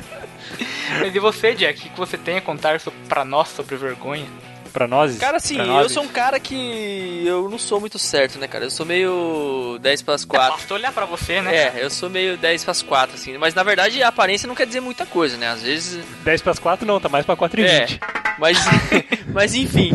[1.00, 4.26] Mas e você, Jack, o que você tem a contar so- pra nós sobre vergonha?
[4.72, 5.16] Pra nós.
[5.18, 7.22] Cara, assim, pra eu sou um cara que.
[7.26, 8.64] Eu não sou muito certo, né, cara?
[8.66, 10.56] Eu sou meio 10 para as 4.
[10.56, 11.56] Basta olhar pra você, né?
[11.56, 13.38] É, eu sou meio 10 para as 4, assim.
[13.38, 15.48] Mas na verdade a aparência não quer dizer muita coisa, né?
[15.48, 16.04] Às vezes.
[16.22, 17.86] 10 pras 4 não, tá mais pra 4 e É.
[17.86, 18.00] 20.
[18.38, 18.58] Mas,
[19.32, 19.90] mas enfim.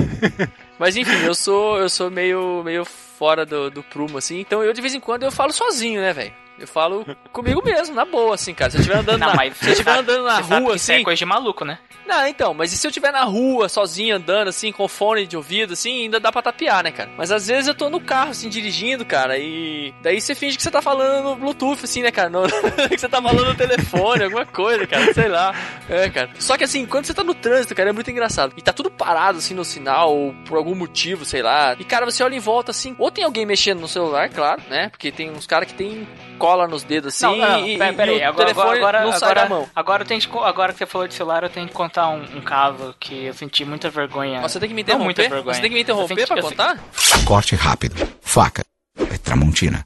[0.79, 4.39] Mas enfim, eu sou, eu sou meio, meio fora do, do prumo, assim.
[4.39, 6.33] Então eu de vez em quando eu falo sozinho, né, velho?
[6.59, 8.69] Eu falo comigo mesmo, na boa, assim, cara.
[8.71, 11.01] Se eu estiver andando Não, na, se eu estiver sabe- andando na rua, isso assim.
[11.01, 11.79] é coisa de maluco, né?
[12.05, 15.35] Não, então, mas e se eu estiver na rua, sozinho, andando, assim, com fone de
[15.37, 17.09] ouvido, assim, ainda dá pra tapear, né, cara?
[17.17, 20.63] Mas às vezes eu tô no carro, assim, dirigindo, cara, e daí você finge que
[20.63, 22.29] você tá falando no Bluetooth, assim, né, cara?
[22.29, 22.43] No-
[22.89, 25.55] que você tá falando no telefone, alguma coisa, cara, sei lá.
[25.89, 26.29] É, cara.
[26.39, 28.53] Só que assim, quando você tá no trânsito, cara, é muito engraçado.
[28.57, 31.75] E tá tudo parado, assim, no sinal, ou por algum motivo, sei lá.
[31.79, 34.89] E, cara, você olha em volta, assim, ou tem alguém mexendo no celular, claro, né?
[34.89, 36.07] Porque tem uns caras que tem
[36.38, 39.00] cola nos dedos, assim, não, não, e, pera, e pera aí, o agora, telefone agora,
[39.00, 39.69] não agora, sai da agora, mão.
[39.76, 42.41] agora, eu tenho agora que você falou de celular, eu tenho que contar um, um
[42.41, 44.41] caso que eu senti muita vergonha.
[44.41, 45.36] Você tem que me Não muita interromper?
[45.36, 45.54] vergonha.
[45.56, 46.78] Você tem que me interromper pra contar?
[47.26, 47.96] Corte rápido.
[48.22, 48.63] Faca.
[49.12, 49.86] É Tramontina.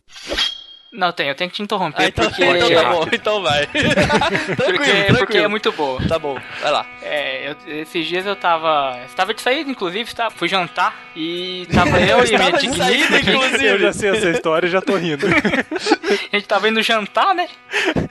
[0.97, 3.67] Não, tem, eu tenho que te interromper Ah, então, porque, então tá bom, então vai.
[3.69, 3.95] tranquilo,
[4.57, 5.17] porque, tranquilo.
[5.19, 6.01] porque é muito boa.
[6.07, 6.85] Tá bom, vai lá.
[7.03, 8.97] É, eu- esses dias eu tava.
[9.07, 13.65] Estava de saída, inclusive, tá, fui jantar e tava eu e minha digníssima inclusive.
[13.67, 15.27] Eu já sei essa história e já tô rindo.
[16.31, 17.47] A gente tava indo jantar, né?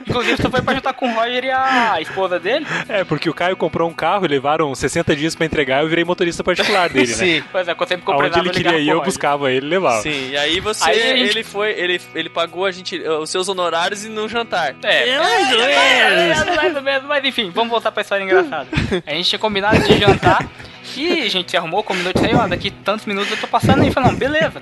[0.07, 2.65] Inclusive, você foi pra jantar com o Roger e a esposa dele.
[2.87, 6.03] É, porque o Caio comprou um carro e levaram 60 dias pra entregar eu virei
[6.05, 7.13] motorista particular dele, né?
[7.13, 7.43] Sim.
[7.51, 10.01] Pois é, quando sempre comprei Aonde ele queria ir, eu buscava ele e levava.
[10.01, 13.47] Sim, e aí você, Aí gente- ele foi, ele, ele pagou a gente, os seus
[13.49, 14.75] honorários e no jantar.
[14.83, 18.67] É, É, mais ou é, mais ou menos, mas enfim, vamos voltar pra história engraçada.
[19.05, 20.47] A gente tinha combinado de jantar
[20.95, 23.83] e a gente se arrumou, combinou de sair, ó, daqui tantos minutos eu tô passando
[23.83, 23.91] aí.
[23.91, 24.61] Falei, não, beleza.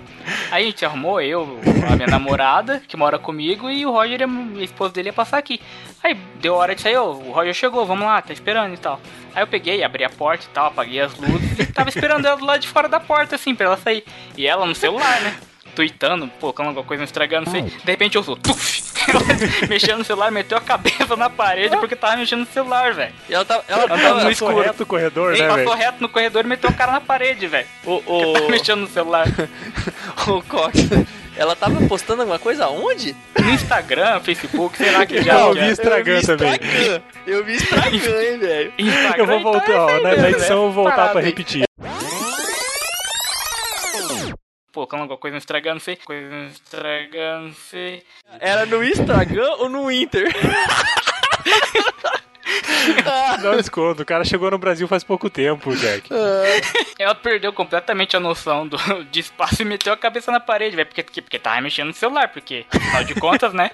[0.52, 4.22] Aí a gente se arrumou, eu, a minha namorada, que mora comigo, e o Roger,
[4.24, 5.62] a esposa dele, ia passar aqui.
[6.04, 9.00] Aí deu hora de sair, ó, o Roger chegou, vamos lá, tá esperando e tal.
[9.34, 12.38] Aí eu peguei, abri a porta e tal, apaguei as luzes e tava esperando ela
[12.38, 14.04] do lado de fora da porta, assim, pra ela sair.
[14.38, 15.36] E ela no celular, né?
[15.76, 17.64] Tweetando, colocando alguma coisa, estragando, não sei.
[17.64, 18.84] De repente eu sou, tuf!
[19.70, 23.14] mexendo no celular, meteu a cabeça na parede porque tava mexendo no celular, velho.
[23.30, 24.62] E ela tava, ela Ela tava tava no Passou escuro.
[24.62, 25.78] reto o corredor, Ele né, passou velho?
[25.78, 27.68] reto no corredor e meteu a cara na parede, velho.
[27.86, 28.00] o,
[28.34, 29.28] Tava o, mexendo no celular.
[30.28, 30.80] o Cox,
[31.38, 33.16] ela tava postando alguma coisa onde?
[33.40, 35.40] No Instagram, Facebook, sei lá que já.
[35.42, 36.50] Eu vi Instagram também.
[36.52, 37.02] Instagram.
[37.28, 37.92] Eu vi Instagram,
[38.24, 38.74] hein, velho.
[38.78, 40.96] Instagram, Eu vou então voltar, é ó, isso aí na, edição eu vou é voltar
[40.96, 41.64] parado pra repetir.
[44.76, 45.96] Colocando alguma coisa no Instagram, não sei.
[45.96, 48.04] Coisa no Instagram, não sei.
[48.42, 50.28] Era no Instagram ou no Inter?
[53.42, 56.10] Não desconto, o cara chegou no Brasil faz pouco tempo, Jack.
[57.00, 60.88] Ela perdeu completamente a noção do, de espaço e meteu a cabeça na parede, velho.
[60.88, 63.72] Porque, porque, porque tava mexendo no celular, porque, afinal de contas, né?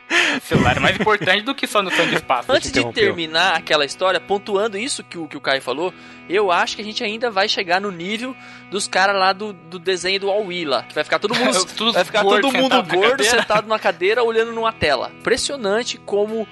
[0.42, 2.50] Celular é mais importante do que só noção de espaço.
[2.50, 5.92] Antes de terminar aquela história, pontuando isso que o, que o Caio falou,
[6.28, 8.34] eu acho que a gente ainda vai chegar no nível
[8.70, 11.52] dos caras lá do, do desenho do All lá, que vai ficar todo mundo,
[11.92, 15.12] vai ficar gordo, todo mundo sentado na gordo sentado numa cadeira olhando numa tela.
[15.18, 16.46] Impressionante como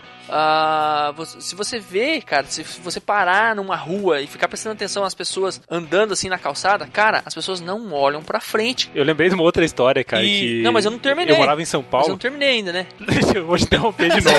[1.17, 5.15] você- se você vê, cara, se você parar numa rua e ficar prestando atenção às
[5.15, 8.91] pessoas andando assim na calçada, cara, as pessoas não olham pra frente.
[8.95, 10.63] Eu lembrei de uma outra história, cara, E- que...
[10.63, 11.35] Não, mas eu não terminei.
[11.35, 12.09] Eu morava em São Mas eu Paulo.
[12.11, 12.87] não terminei ainda, né?
[13.01, 14.37] Deixa eu vou te interromper de novo.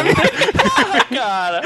[1.14, 1.62] cara,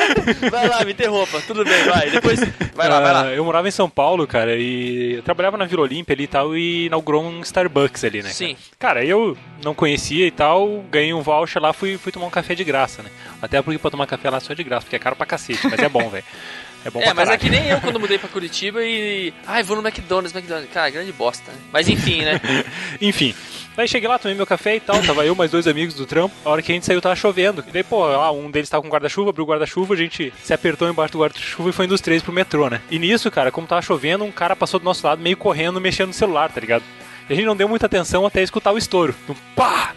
[0.49, 1.41] vai lá, me interrompa.
[1.47, 2.09] Tudo bem, vai.
[2.09, 2.39] Depois,
[2.75, 3.21] vai lá, vai lá.
[3.23, 6.27] Ah, Eu morava em São Paulo, cara, e eu trabalhava na Vila Olímpia ali e
[6.27, 8.29] tal, e inaugurou um Starbucks ali, né?
[8.29, 8.55] Sim.
[8.77, 12.53] Cara, eu não conhecia e tal, ganhei um voucher lá, fui, fui tomar um café
[12.55, 13.09] de graça, né?
[13.41, 15.79] Até porque pra tomar café lá só de graça, porque é caro pra cacete, mas
[15.79, 16.23] é bom, velho.
[16.85, 19.33] É bom É, pra mas é que nem eu quando mudei pra Curitiba e.
[19.45, 20.71] Ai, vou no McDonald's, McDonald's.
[20.71, 21.57] Cara, grande bosta, né?
[21.73, 22.39] Mas enfim, né?
[23.01, 23.35] Enfim.
[23.75, 26.33] Daí cheguei lá, tomei meu café e tal, tava eu mais dois amigos do trampo.
[26.45, 27.63] A hora que a gente saiu tava chovendo.
[27.67, 30.53] E daí, pô, lá, um deles tava com guarda-chuva, abriu o guarda-chuva, a gente se
[30.53, 32.81] apertou embaixo do guarda-chuva e foi indo os três pro metrô, né?
[32.89, 36.07] E nisso, cara, como tava chovendo, um cara passou do nosso lado meio correndo, mexendo
[36.07, 36.83] no celular, tá ligado?
[37.29, 39.13] E a gente não deu muita atenção até escutar o estouro.
[39.27, 39.93] Um pá!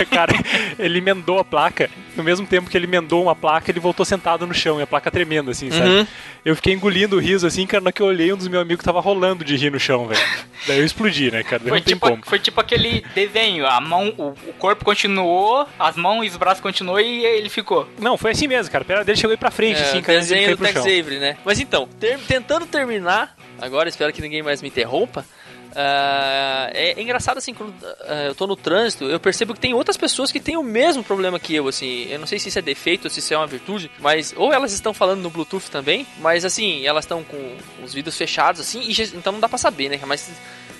[0.00, 0.32] E, cara,
[0.78, 1.90] ele emendou a placa.
[2.16, 4.86] No mesmo tempo que ele emendou uma placa, ele voltou sentado no chão e a
[4.86, 5.88] placa tremendo, assim, sabe?
[5.88, 6.06] Uhum.
[6.44, 8.62] Eu fiquei engolindo o riso, assim, cara, na hora que eu olhei, um dos meus
[8.62, 10.20] amigos tava rolando de rir no chão, velho.
[10.66, 11.60] Daí eu explodi, né, cara?
[11.60, 12.22] Daí Foi tipo, como.
[12.24, 16.60] foi tipo aquele desenho, a mão, o, o corpo continuou, as mãos e os braços
[16.60, 17.88] continuou e ele ficou.
[17.98, 18.82] Não, foi assim mesmo, cara.
[18.82, 20.76] A perna dele chegou aí pra frente, É, assim, cara, desenho do Tex.
[20.80, 21.36] Avery, né?
[21.44, 25.24] Mas então, ter- tentando terminar, agora espero que ninguém mais me interrompa.
[25.74, 29.74] Ah, é, é engraçado assim, quando ah, eu tô no trânsito, eu percebo que tem
[29.74, 32.06] outras pessoas que têm o mesmo problema que eu, assim.
[32.10, 34.52] Eu não sei se isso é defeito ou se isso é uma virtude, mas ou
[34.52, 38.80] elas estão falando no Bluetooth também, mas assim, elas estão com os vidros fechados, assim,
[38.80, 40.00] e então não dá pra saber, né?
[40.06, 40.30] Mas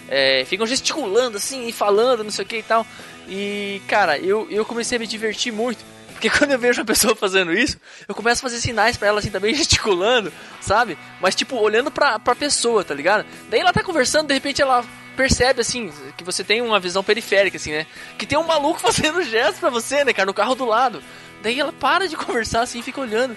[0.09, 2.87] é, ficam gesticulando assim e falando, não sei o que e tal.
[3.29, 5.92] E, cara, eu, eu comecei a me divertir muito.
[6.23, 9.19] Porque quando eu vejo uma pessoa fazendo isso, eu começo a fazer sinais pra ela
[9.19, 10.97] assim também, gesticulando, sabe?
[11.21, 13.27] Mas tipo, olhando pra, pra pessoa, tá ligado?
[13.51, 14.85] Daí ela tá conversando, de repente ela
[15.17, 17.89] percebe assim, que você tem uma visão periférica, assim, né?
[18.17, 21.03] Que tem um maluco fazendo gesto pra você, né, cara, no carro do lado.
[21.43, 23.37] Daí ela para de conversar assim, fica olhando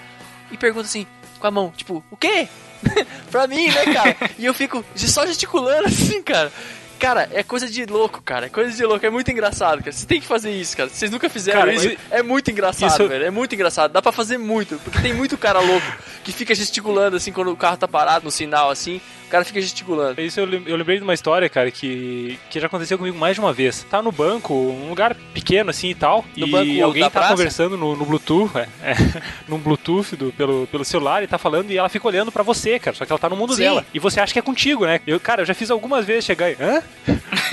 [0.52, 1.08] e pergunta assim,
[1.40, 2.48] com a mão, tipo, o quê?
[3.32, 4.16] pra mim, né, cara?
[4.38, 6.52] E eu fico só gesticulando assim, cara.
[6.98, 8.46] Cara, é coisa de louco, cara.
[8.46, 9.04] É coisa de louco.
[9.04, 9.92] É muito engraçado, cara.
[9.92, 10.88] Você tem que fazer isso, cara.
[10.88, 11.96] Vocês nunca fizeram Cara, isso.
[12.10, 13.24] É muito engraçado, isso- velho.
[13.24, 13.92] É muito engraçado.
[13.92, 14.78] Dá pra fazer muito.
[14.82, 15.86] Porque tem muito cara louco
[16.24, 19.00] que fica gesticulando, assim, quando o carro tá parado no sinal, assim.
[19.26, 20.20] O cara fica gesticulando.
[20.20, 23.40] Isso eu, eu lembrei de uma história, cara, que, que já aconteceu comigo mais de
[23.40, 23.84] uma vez.
[23.90, 27.30] Tá no banco, um lugar pequeno assim e tal, No e banco alguém tá praça?
[27.32, 28.94] conversando no, no Bluetooth, é, é,
[29.48, 32.78] num Bluetooth do, pelo, pelo celular e tá falando e ela fica olhando pra você,
[32.78, 33.62] cara, só que ela tá no mundo Sim.
[33.62, 33.84] dela.
[33.92, 35.00] E você acha que é contigo, né?
[35.04, 36.80] Eu, cara, eu já fiz algumas vezes chegar e, hã?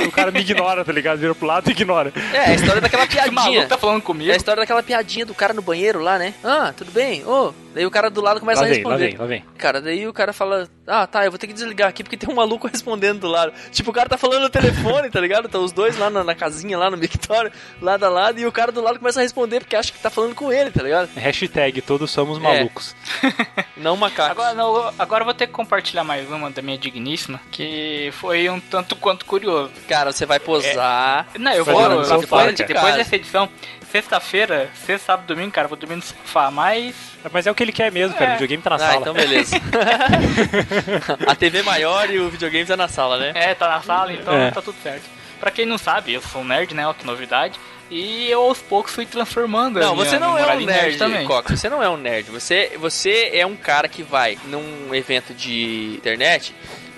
[0.07, 1.19] O cara me ignora, tá ligado?
[1.19, 2.11] Vira pro lado e ignora.
[2.33, 3.31] É, a história daquela Que piadinha.
[3.41, 4.31] maluco tá falando É comigo?
[4.31, 6.33] a história daquela piadinha do cara no banheiro lá, né?
[6.43, 7.23] Ah, tudo bem?
[7.25, 7.53] Ô.
[7.73, 9.09] Daí o cara do lado começa Lá a vem, lá responder.
[9.11, 9.45] vem, lá vem.
[9.57, 12.29] Cara, daí o cara fala, ah, tá, eu vou ter que desligar aqui porque tem
[12.29, 13.53] um maluco respondendo do lado.
[13.71, 15.49] Tipo, o cara tá falando no telefone, tá ligado?
[15.49, 18.51] Tá os dois lá na, na casinha, lá no mictório, lado a lado, e o
[18.51, 21.09] cara do lado começa a responder porque acha que tá falando com ele, tá ligado?
[21.15, 22.41] Hashtag todos somos É.
[22.41, 22.95] malucos.
[23.77, 24.31] Não macaco.
[24.31, 28.49] Agora, não, agora eu vou ter que compartilhar mais uma da minha digníssima, que foi
[28.49, 29.71] um tanto quanto curioso.
[29.89, 31.27] Cara, você vai posar.
[31.37, 31.81] Não, eu vou,
[32.19, 33.49] depois, depois dessa edição,
[33.93, 36.95] sexta-feira, sexta, sábado, domingo, cara, vou dormir no sofá, mas
[37.31, 38.25] Mas é o que ele quer mesmo, cara.
[38.25, 38.29] É.
[38.29, 38.97] O videogame tá na Ah, sala.
[39.01, 39.55] então beleza.
[41.27, 43.31] a TV maior e o videogame tá na sala, né?
[43.35, 44.49] é, tá na sala, então É.
[44.49, 45.03] tá tudo certo.
[45.39, 47.59] Pra quem não sabe, eu sou um nerd, né, ó, que novidade,
[47.91, 50.97] e eu aos poucos fui transformando a Não, minha você não é um em nerd,
[50.97, 51.27] também.
[51.27, 51.51] Cox.
[51.51, 52.31] Você não é um nerd.
[52.31, 56.55] Você, você é um cara que vai num evento de internet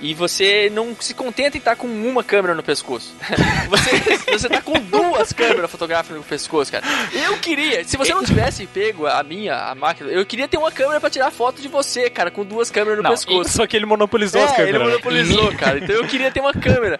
[0.09, 3.13] e você não se contenta em estar com uma câmera no pescoço.
[3.69, 6.85] Você, você tá com duas câmeras fotográficas no pescoço, cara.
[7.13, 10.71] Eu queria, se você não tivesse pego a minha, a máquina, eu queria ter uma
[10.71, 13.49] câmera pra tirar foto de você, cara, com duas câmeras no Não, pescoço.
[13.51, 14.75] Só que ele monopolizou as É, câmeras.
[14.75, 14.89] ele né?
[14.91, 15.79] monopolizou, cara.
[15.79, 16.99] Então eu queria ter uma câmera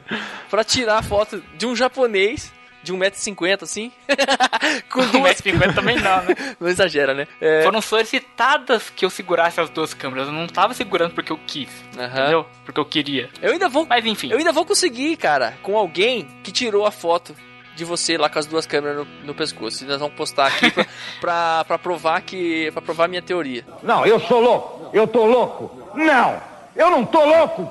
[0.50, 2.52] pra tirar foto de um japonês
[2.86, 3.92] de 1,50m assim.
[4.90, 6.36] com Com duas 1,50m também não, né?
[6.60, 7.28] Não exagera, né?
[7.42, 10.28] É, Foram solicitadas que eu segurasse as duas câmeras.
[10.28, 12.08] Eu não tava segurando porque eu quis, aham.
[12.22, 12.46] entendeu?
[12.64, 13.30] Porque eu queria.
[13.42, 13.86] Eu ainda vou.
[13.86, 14.32] Mas enfim.
[14.32, 17.36] Eu ainda vou conseguir, cara, com alguém que tirou a foto
[17.76, 19.84] de você lá com as duas câmeras no, no pescoço.
[19.84, 20.86] E nós vamos postar aqui pra,
[21.20, 22.72] pra, pra provar que.
[22.72, 23.66] para provar minha teoria.
[23.84, 24.90] Não, eu sou louco.
[24.94, 25.92] Eu tô louco.
[25.96, 26.42] Não,
[26.76, 27.70] eu não tô louco.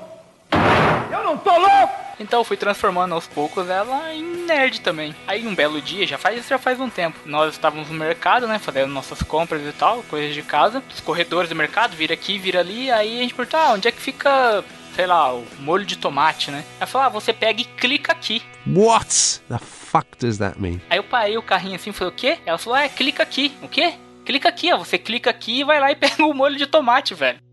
[1.11, 2.04] Eu não tô louco.
[2.19, 5.15] Então eu fui transformando aos poucos ela em nerd também.
[5.27, 7.17] Aí um belo dia, já faz isso já faz um tempo.
[7.25, 8.59] Nós estávamos no mercado, né?
[8.59, 10.83] Fazendo nossas compras e tal, coisas de casa.
[10.93, 12.91] Os corredores do mercado, vira aqui, vira ali.
[12.91, 14.63] Aí a gente perguntou, ah, onde é que fica,
[14.95, 16.63] sei lá, o molho de tomate, né?
[16.79, 18.41] Aí falou, ah, você pega e clica aqui.
[18.67, 20.79] What the fuck does that mean?
[20.89, 22.37] Aí eu parei o carrinho assim e falei, o quê?
[22.45, 23.55] Ela falou, ah, é, clica aqui.
[23.61, 23.95] O quê?
[24.25, 24.77] Clica aqui, ó.
[24.77, 27.44] Você clica aqui e vai lá e pega o molho de tomate, velho.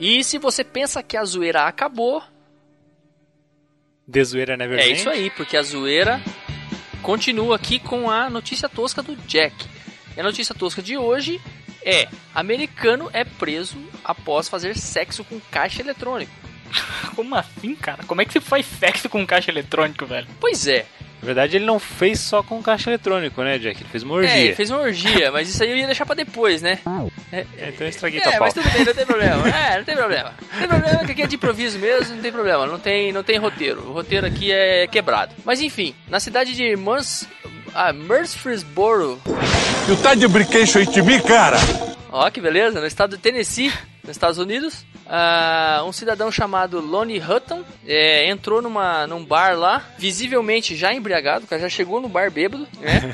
[0.00, 2.22] E se você pensa que a zoeira acabou,
[4.08, 4.98] De zoeira never É end.
[4.98, 6.20] isso aí, porque a zoeira
[7.02, 9.54] continua aqui com a notícia tosca do Jack.
[10.16, 11.40] E a notícia tosca de hoje
[11.84, 16.32] é: americano é preso após fazer sexo com caixa eletrônico.
[17.14, 18.02] Como assim, cara?
[18.04, 20.26] Como é que se faz sexo com caixa eletrônico, velho?
[20.40, 20.86] Pois é,
[21.20, 23.82] Na verdade, ele não fez só com caixa eletrônico, né, Jack?
[23.82, 24.38] Ele fez uma é, orgia.
[24.38, 26.78] ele fez uma orgia, mas isso aí eu ia deixar pra depois, né?
[27.32, 29.44] É, então eu estraguei tua É, mas tudo bem, não tem problema.
[29.54, 30.34] É, não tem problema.
[30.52, 32.66] Não tem problema que aqui é de improviso mesmo, não tem problema.
[32.66, 33.88] Não tem, não tem roteiro.
[33.88, 35.32] O roteiro aqui é quebrado.
[35.44, 37.28] Mas enfim, na cidade de Murs...
[37.72, 39.20] Ah, Murfreesboro,
[39.86, 41.56] Tu tá de brinquedo aí de mim, cara?
[42.10, 47.18] Ó, que beleza, no estado de Tennessee, nos Estados Unidos, ah, um cidadão chamado Lonnie
[47.20, 52.08] Hutton é, entrou numa, num bar lá, visivelmente já embriagado, o cara já chegou no
[52.08, 53.12] bar bêbado, né?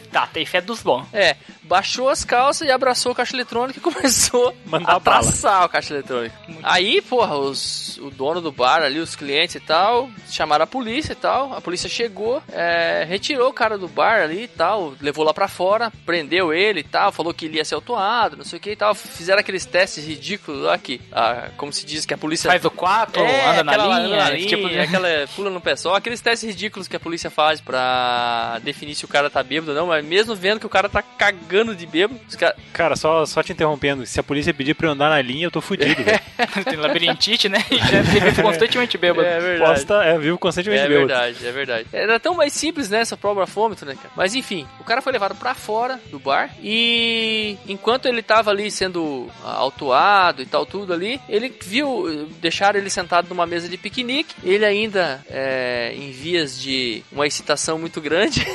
[0.10, 1.06] tá, tem fé dos bons.
[1.12, 1.36] É,
[1.72, 5.22] baixou as calças e abraçou o caixa eletrônico e começou Mandar a bala.
[5.22, 6.36] traçar o caixa eletrônico.
[6.62, 11.12] Aí, porra, os, o dono do bar ali, os clientes e tal, chamaram a polícia
[11.12, 11.54] e tal.
[11.54, 15.48] A polícia chegou, é, retirou o cara do bar ali e tal, levou lá pra
[15.48, 18.72] fora, prendeu ele e tal, falou que ele ia ser autuado, não sei o que
[18.72, 18.94] e tal.
[18.94, 22.70] Fizeram aqueles testes ridículos lá que, ah, como se diz que a polícia Faz o
[22.70, 25.94] 4, é, anda na aquela- linha, na esse linha, tipo aquela pula no pé só,
[25.94, 29.76] aqueles testes ridículos que a polícia faz pra definir se o cara tá bêbado ou
[29.76, 32.56] não, mas mesmo vendo que o cara tá cagando de bêbado, os caras.
[32.72, 34.04] Cara, só, só te interrompendo.
[34.06, 36.20] Se a polícia pedir pra eu andar na linha, eu tô fudido, velho.
[36.68, 37.64] tem labirintite, né?
[37.70, 39.26] E já fica constantemente bêbado.
[39.26, 39.70] É verdade.
[39.70, 41.06] Posta, é, vivo constantemente É bêbado.
[41.06, 41.86] verdade, é verdade.
[41.92, 44.10] Era tão mais simples, né, essa probafômetro, né, cara?
[44.16, 48.70] Mas enfim, o cara foi levado pra fora do bar e enquanto ele tava ali
[48.70, 54.34] sendo autuado e tal, tudo ali, ele viu, deixaram ele sentado numa mesa de piquenique,
[54.42, 58.46] ele ainda é, em vias de uma excitação muito grande,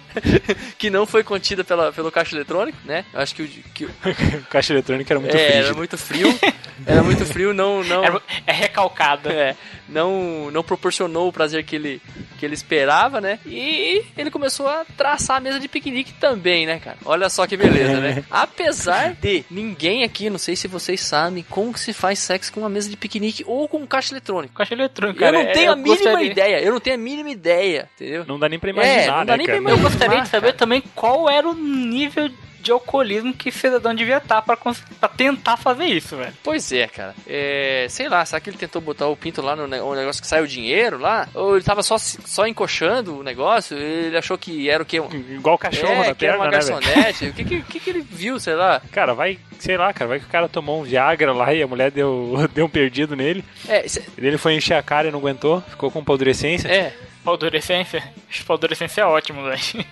[0.78, 3.04] que não foi contida pela, pelo caixa eletrônico, né?
[3.12, 3.48] Eu acho que o...
[3.48, 3.90] Que, o-
[4.50, 5.76] caixa eletrônico era muito é, era frígido.
[5.76, 6.38] muito frio,
[6.86, 7.82] era muito frio, não...
[7.84, 9.32] não É, é recalcada.
[9.32, 9.56] é,
[9.88, 12.02] não, não proporcionou o prazer que ele,
[12.42, 13.38] que ele esperava, né?
[13.46, 16.96] E ele começou a traçar a mesa de piquenique também, né, cara?
[17.04, 18.24] Olha só que beleza, né?
[18.28, 22.58] Apesar de ninguém aqui, não sei se vocês sabem, como que se faz sexo com
[22.58, 24.54] uma mesa de piquenique ou com um caixa eletrônico.
[24.54, 25.36] Caixa eletrônico, cara.
[25.38, 28.24] eu não é- tenho a mínima gostaria- ideia, eu não tenho a mínima ideia, entendeu?
[28.26, 29.58] Não dá nem pra É, imaginar, não dá né, nem pra cara?
[29.60, 29.78] imaginar.
[29.86, 30.58] Eu gostaria de saber cara.
[30.58, 32.28] também qual era o nível
[32.62, 36.32] de alcoolismo que cidadão devia estar pra, cons- pra tentar fazer isso, velho.
[36.42, 37.14] Pois é, cara.
[37.26, 40.22] É, sei lá, será que ele tentou botar o pinto lá no ne- o negócio
[40.22, 41.28] que saiu dinheiro lá?
[41.34, 43.76] Ou ele tava só, só encoxando o negócio?
[43.76, 45.00] Ele achou que era o quê?
[45.00, 47.24] Um, Igual cachorro é, na que era perna, uma né, garçonete.
[47.26, 48.80] o que, que, que que ele viu, sei lá?
[48.92, 51.66] Cara, vai, sei lá, cara, vai que o cara tomou um Viagra lá e a
[51.66, 53.44] mulher deu, deu um perdido nele.
[53.68, 56.68] É, cê- ele foi encher a cara e não aguentou, ficou com paldurecência.
[56.68, 56.92] é.
[57.24, 58.02] Paldurecência?
[58.46, 59.86] Paldurecência é ótimo, velho.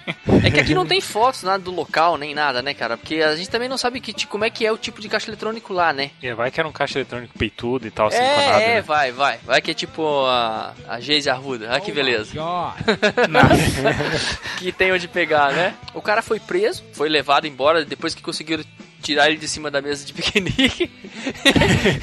[0.44, 2.96] É que aqui não tem fotos nada do local, nem nada, né, cara?
[2.96, 5.08] Porque a gente também não sabe que, tipo, como é que é o tipo de
[5.08, 6.10] caixa eletrônico lá, né?
[6.22, 8.82] E vai que era um caixa eletrônico peitudo e tal, siliconado, É, é, né?
[8.82, 9.38] vai, vai.
[9.44, 11.68] Vai que é tipo a, a Geise Arruda.
[11.70, 12.32] Olha que beleza.
[14.58, 15.74] que tem onde pegar, né?
[15.94, 18.64] O cara foi preso, foi levado embora depois que conseguiram
[19.02, 20.90] tirar ele de cima da mesa de piquenique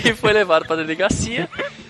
[0.04, 1.48] e foi levado para delegacia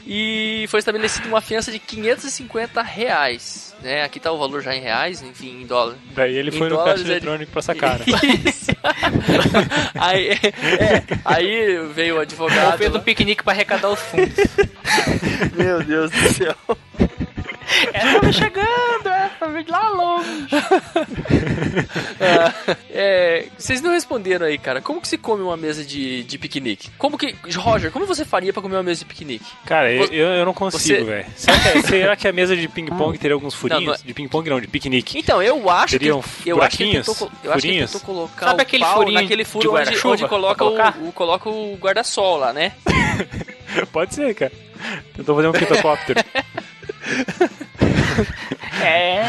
[0.07, 3.75] e foi estabelecida uma fiança de 550 reais.
[3.81, 4.03] Né?
[4.03, 5.95] Aqui tá o valor já em reais, enfim, em dólar.
[6.15, 7.99] Daí ele Em foi no dólares, caixa ele- eletrônico pra sacar?
[8.07, 8.71] Isso.
[9.95, 12.81] aí, é, aí veio o advogado.
[12.83, 12.99] Um lá.
[12.99, 14.33] piquenique pra arrecadar os fundos.
[15.55, 16.55] Meu Deus do céu.
[17.93, 20.47] Ela chegando, essa vem lá longe.
[22.89, 24.81] É, vocês não responderam aí, cara.
[24.81, 26.89] Como que se come uma mesa de, de piquenique?
[26.97, 27.35] Como que.
[27.55, 29.45] Roger, como você faria pra comer uma mesa de piquenique?
[29.65, 31.25] Cara, eu, Você- eu eu não consigo, você- velho.
[31.35, 33.83] Será, que- será que a mesa de ping-pong teria alguns furinhos?
[33.83, 35.17] Não, não é- De ping-pong não, de piquenique.
[35.19, 35.99] Então, eu acho que.
[35.99, 38.95] Teriam Eu acho que ele tentou, eu acho que tentou colocar Sabe o aquele pau
[38.97, 42.71] furinho naquele de furo onde, onde coloca, o, o- coloca o guarda-sol lá, né?
[43.91, 44.51] Pode ser, cara.
[45.15, 46.23] Tentou fazer um pitocóptero.
[48.81, 49.21] É.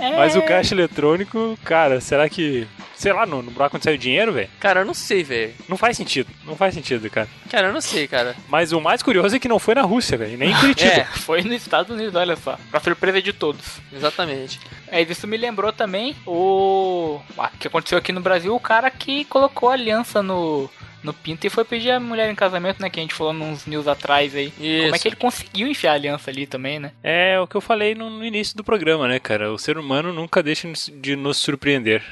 [0.00, 2.66] é- Mas o caixa eletrônico, cara, será que.
[2.94, 4.48] Sei lá, no, no buraco onde saiu o dinheiro, velho?
[4.60, 5.52] Cara, eu não sei, velho.
[5.68, 6.30] Não faz sentido.
[6.44, 7.28] Não faz sentido, cara.
[7.50, 8.36] Cara, eu não sei, cara.
[8.48, 10.38] Mas o mais curioso é que não foi na Rússia, velho.
[10.38, 10.92] Nem em Curitiba.
[10.92, 12.56] É, Foi nos Estados Unidos, olha só.
[12.70, 13.80] Pra surpresa de todos.
[13.92, 14.60] exatamente.
[14.86, 17.18] É, isso me lembrou também o.
[17.38, 20.70] ah, que aconteceu aqui no Brasil, o cara que colocou aliança no.
[21.02, 22.88] No pinto e foi pedir a mulher em casamento, né?
[22.88, 24.50] Que a gente falou nos news atrás aí.
[24.52, 25.02] Como é Isso.
[25.02, 26.92] que ele conseguiu enfiar a aliança ali também, né?
[27.02, 29.52] É o que eu falei no, no início do programa, né, cara?
[29.52, 32.02] O ser humano nunca deixa de nos surpreender.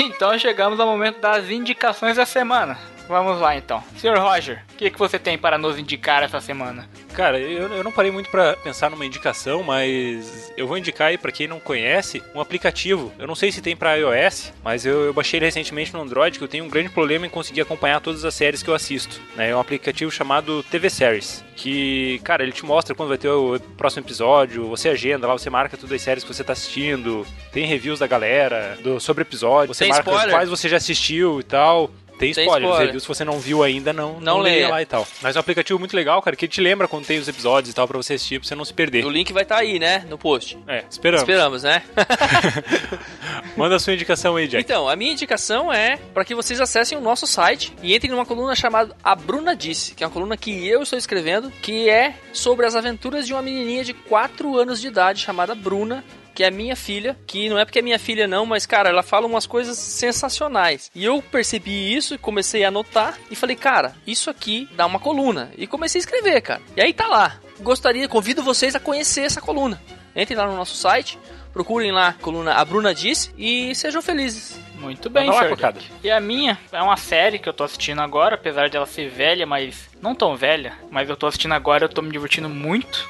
[0.00, 2.78] Então chegamos ao momento das indicações da semana.
[3.08, 3.82] Vamos lá então.
[3.96, 6.88] Senhor Roger, o que, que você tem para nos indicar essa semana?
[7.14, 11.18] Cara, eu, eu não parei muito pra pensar numa indicação, mas eu vou indicar aí
[11.18, 13.12] pra quem não conhece um aplicativo.
[13.18, 16.38] Eu não sei se tem pra iOS, mas eu, eu baixei ele recentemente no Android
[16.38, 19.20] que eu tenho um grande problema em conseguir acompanhar todas as séries que eu assisto.
[19.34, 19.50] Né?
[19.50, 23.58] É um aplicativo chamado TV Series, que, cara, ele te mostra quando vai ter o
[23.76, 27.66] próximo episódio, você agenda lá, você marca todas as séries que você tá assistindo, tem
[27.66, 30.34] reviews da galera do, sobre episódio, você Tem marca spoiler?
[30.34, 31.90] quais você já assistiu e tal.
[32.18, 32.86] Tem Tem spoiler, spoiler.
[32.86, 34.68] reviews se você não viu ainda, não, Não não, leia leia.
[34.68, 35.06] lá e tal.
[35.22, 37.74] Mas é um aplicativo muito legal, cara, que te lembra quando tem os episódios e
[37.74, 39.04] tal, pra você assistir, pra você não se perder.
[39.04, 40.04] O link vai estar aí, né?
[40.08, 40.58] No post.
[40.66, 41.22] É, esperamos.
[41.22, 41.82] Esperamos, né?
[43.56, 44.62] Manda a sua indicação aí, Jack.
[44.64, 48.26] Então, a minha indicação é para que vocês acessem o nosso site e entrem numa
[48.26, 52.14] coluna chamada A Bruna Disse, que é uma coluna que eu estou escrevendo, que é
[52.32, 56.04] sobre as aventuras de uma menininha de 4 anos de idade chamada Bruna,
[56.38, 59.02] que é minha filha, que não é porque é minha filha não, mas cara, ela
[59.02, 60.88] fala umas coisas sensacionais.
[60.94, 65.00] E eu percebi isso e comecei a anotar e falei, cara, isso aqui dá uma
[65.00, 65.50] coluna.
[65.58, 66.62] E comecei a escrever, cara.
[66.76, 67.40] E aí tá lá.
[67.58, 69.82] Gostaria, convido vocês a conhecer essa coluna.
[70.14, 71.18] Entrem lá no nosso site,
[71.52, 74.60] procurem lá a coluna A Bruna Disse e sejam felizes.
[74.76, 75.74] Muito bem, lá.
[76.04, 79.10] E a minha é uma série que eu tô assistindo agora, apesar de ela ser
[79.10, 83.08] velha, mas não tão velha, mas eu tô assistindo agora, eu tô me divertindo muito.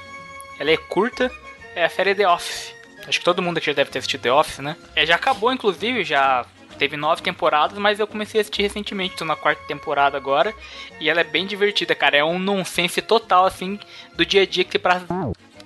[0.58, 1.30] Ela é curta,
[1.76, 2.77] é a série The Office.
[3.08, 4.76] Acho que todo mundo aqui já deve ter assistido The Office, né?
[4.94, 6.44] É, já acabou, inclusive, já
[6.78, 10.54] teve nove temporadas, mas eu comecei a assistir recentemente, tô na quarta temporada agora,
[11.00, 12.16] e ela é bem divertida, cara.
[12.16, 13.78] É um nonsense total, assim,
[14.14, 15.06] do dia a dia que se passa,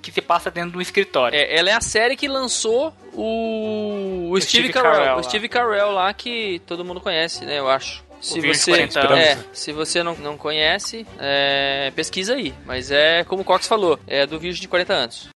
[0.01, 1.37] que se passa dentro de um escritório.
[1.37, 5.23] É, ela é a série que lançou o, o Steve, Steve Carell, Carell o.
[5.23, 7.59] Steve Carell lá que todo mundo conhece, né?
[7.59, 8.03] Eu acho.
[8.19, 9.19] Se você, 40 anos.
[9.19, 12.53] é, se você não, não conhece, é, pesquisa aí.
[12.65, 15.29] Mas é como o Cox falou, é do Virgem de 40 anos.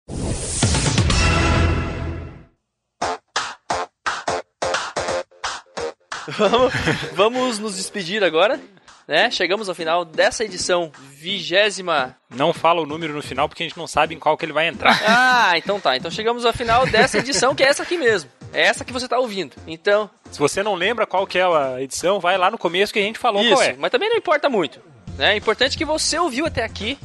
[6.27, 6.73] Vamos,
[7.13, 8.59] vamos nos despedir agora,
[9.07, 9.29] né?
[9.29, 13.77] Chegamos ao final dessa edição vigésima Não fala o número no final porque a gente
[13.77, 14.99] não sabe em qual que ele vai entrar.
[15.05, 15.95] Ah, então tá.
[15.95, 18.29] Então chegamos ao final dessa edição, que é essa aqui mesmo.
[18.53, 19.55] É essa que você tá ouvindo.
[19.67, 22.99] Então, Se você não lembra qual que é a edição, vai lá no começo que
[22.99, 23.53] a gente falou isso.
[23.53, 23.75] qual é.
[23.77, 24.79] Mas também não importa muito.
[25.17, 25.33] Né?
[25.33, 26.97] É importante que você ouviu até aqui.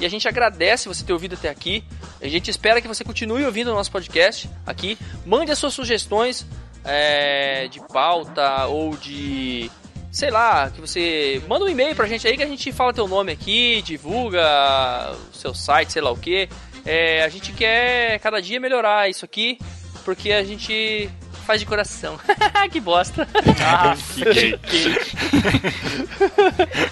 [0.00, 1.84] E a gente agradece você ter ouvido até aqui.
[2.20, 4.98] A gente espera que você continue ouvindo o nosso podcast aqui.
[5.26, 6.46] Mande as suas sugestões
[6.84, 9.70] é, de pauta ou de.
[10.10, 11.42] Sei lá, que você.
[11.48, 15.36] Manda um e-mail pra gente aí que a gente fala teu nome aqui, divulga o
[15.36, 16.48] seu site, sei lá o que.
[17.24, 19.58] a gente quer cada dia melhorar isso aqui,
[20.04, 21.10] porque a gente
[21.42, 22.18] faz de coração.
[22.70, 23.28] que bosta.
[23.64, 24.58] Ah, Que gay.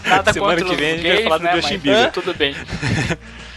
[0.07, 2.13] Nada Semana que vem a gente vai falar do né, Justin mas Bieber.
[2.13, 2.55] Tudo bem.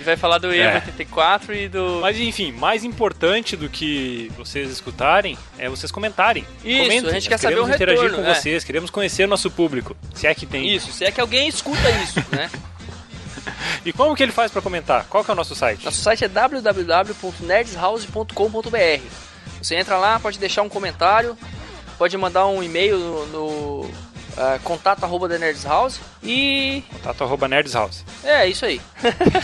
[0.03, 0.75] E vai falar do Evo É.
[0.75, 1.99] 84 e do.
[2.01, 6.45] Mas enfim, mais importante do que vocês escutarem é vocês comentarem.
[6.63, 8.35] Isso, Comentem, a gente nós quer saber queremos o interagir retorno, com é.
[8.35, 9.95] vocês, queremos conhecer o nosso público.
[10.13, 10.67] Se é que tem.
[10.67, 12.51] Isso, se é que alguém escuta isso, né?
[13.85, 15.05] E como que ele faz pra comentar?
[15.09, 15.85] Qual que é o nosso site?
[15.85, 19.01] Nosso site é www.nerdshouse.com.br.
[19.61, 21.37] Você entra lá, pode deixar um comentário,
[21.97, 23.89] pode mandar um e-mail no, no
[24.37, 28.03] ah, contato arroba da Nerds House e Contato arroba nerdshouse.
[28.23, 28.79] é isso aí.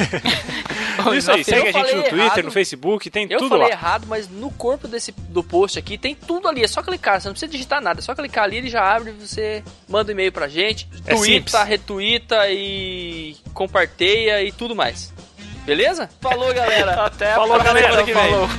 [1.16, 2.44] Isso aí, Eu segue a gente no falei Twitter, errado.
[2.44, 3.72] no Facebook, tem Eu tudo falei lá.
[3.72, 6.62] errado, mas no corpo desse do post aqui tem tudo ali.
[6.64, 8.00] É só clicar, você não precisa digitar nada.
[8.00, 11.26] É só clicar ali, ele já abre, você manda um e-mail pra gente, É twitta,
[11.52, 11.64] simples.
[11.68, 15.14] retuita e compartilha e tudo mais.
[15.66, 16.10] Beleza?
[16.20, 16.92] Falou, galera.
[17.06, 17.82] Até Falou, a próxima.
[17.82, 18.24] galera, que vem.
[18.32, 18.50] Falou.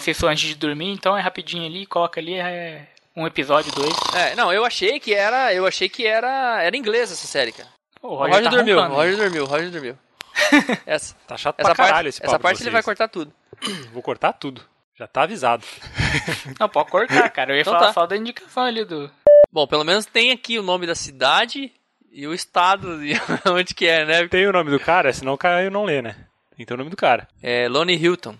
[0.00, 2.86] Assisto antes de dormir, então é rapidinho ali, coloca ali, é
[3.16, 3.92] um episódio, dois.
[4.14, 7.68] É, não, eu achei que era, eu achei que era, era inglês essa série, cara.
[8.00, 8.94] Pô, O Roger, tá dormiu, roncando.
[8.94, 9.98] o Roger dormiu, o Roger dormiu.
[10.86, 13.32] Essa, Tá chato essa pra caralho parte, esse essa parte de ele vai cortar tudo.
[13.92, 14.62] Vou cortar tudo.
[14.96, 15.64] Já tá avisado.
[16.58, 17.52] Não, pode cortar, cara.
[17.52, 17.92] Eu ia Então falar tá.
[17.92, 19.10] só da indicação ali do.
[19.52, 21.72] Bom, pelo menos tem aqui o nome da cidade
[22.12, 23.12] e o estado e
[23.50, 24.28] onde que é, né?
[24.28, 26.16] Tem o nome do cara, senão o cara eu não lê, né?
[26.58, 27.26] Então é o nome do cara.
[27.42, 28.34] É Lonnie Hilton.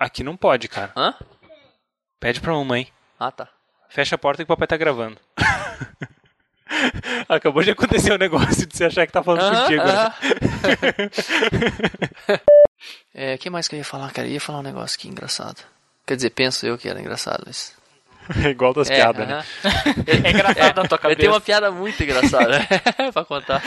[0.00, 0.04] É.
[0.04, 0.92] Aqui não pode, cara.
[0.96, 1.14] Hã?
[2.20, 2.86] Pede pra mamãe.
[3.18, 3.48] Ah, tá.
[3.88, 5.18] Fecha a porta que o papai tá gravando.
[7.28, 9.84] Acabou de acontecer o negócio de você achar que tá falando Aham, contigo.
[9.84, 9.92] né?
[9.92, 10.12] aham.
[13.12, 14.28] É, o que mais que eu ia falar, cara?
[14.28, 15.56] Eu ia falar um negócio aqui engraçado.
[16.06, 17.74] Quer dizer, penso eu que era engraçado, mas...
[18.44, 19.44] É igual das É, piadas, né?
[19.64, 19.74] aham.
[20.06, 21.20] É engraçado na tua Eu cabeça.
[21.20, 22.60] tenho uma piada muito engraçada
[23.12, 23.60] pra contar.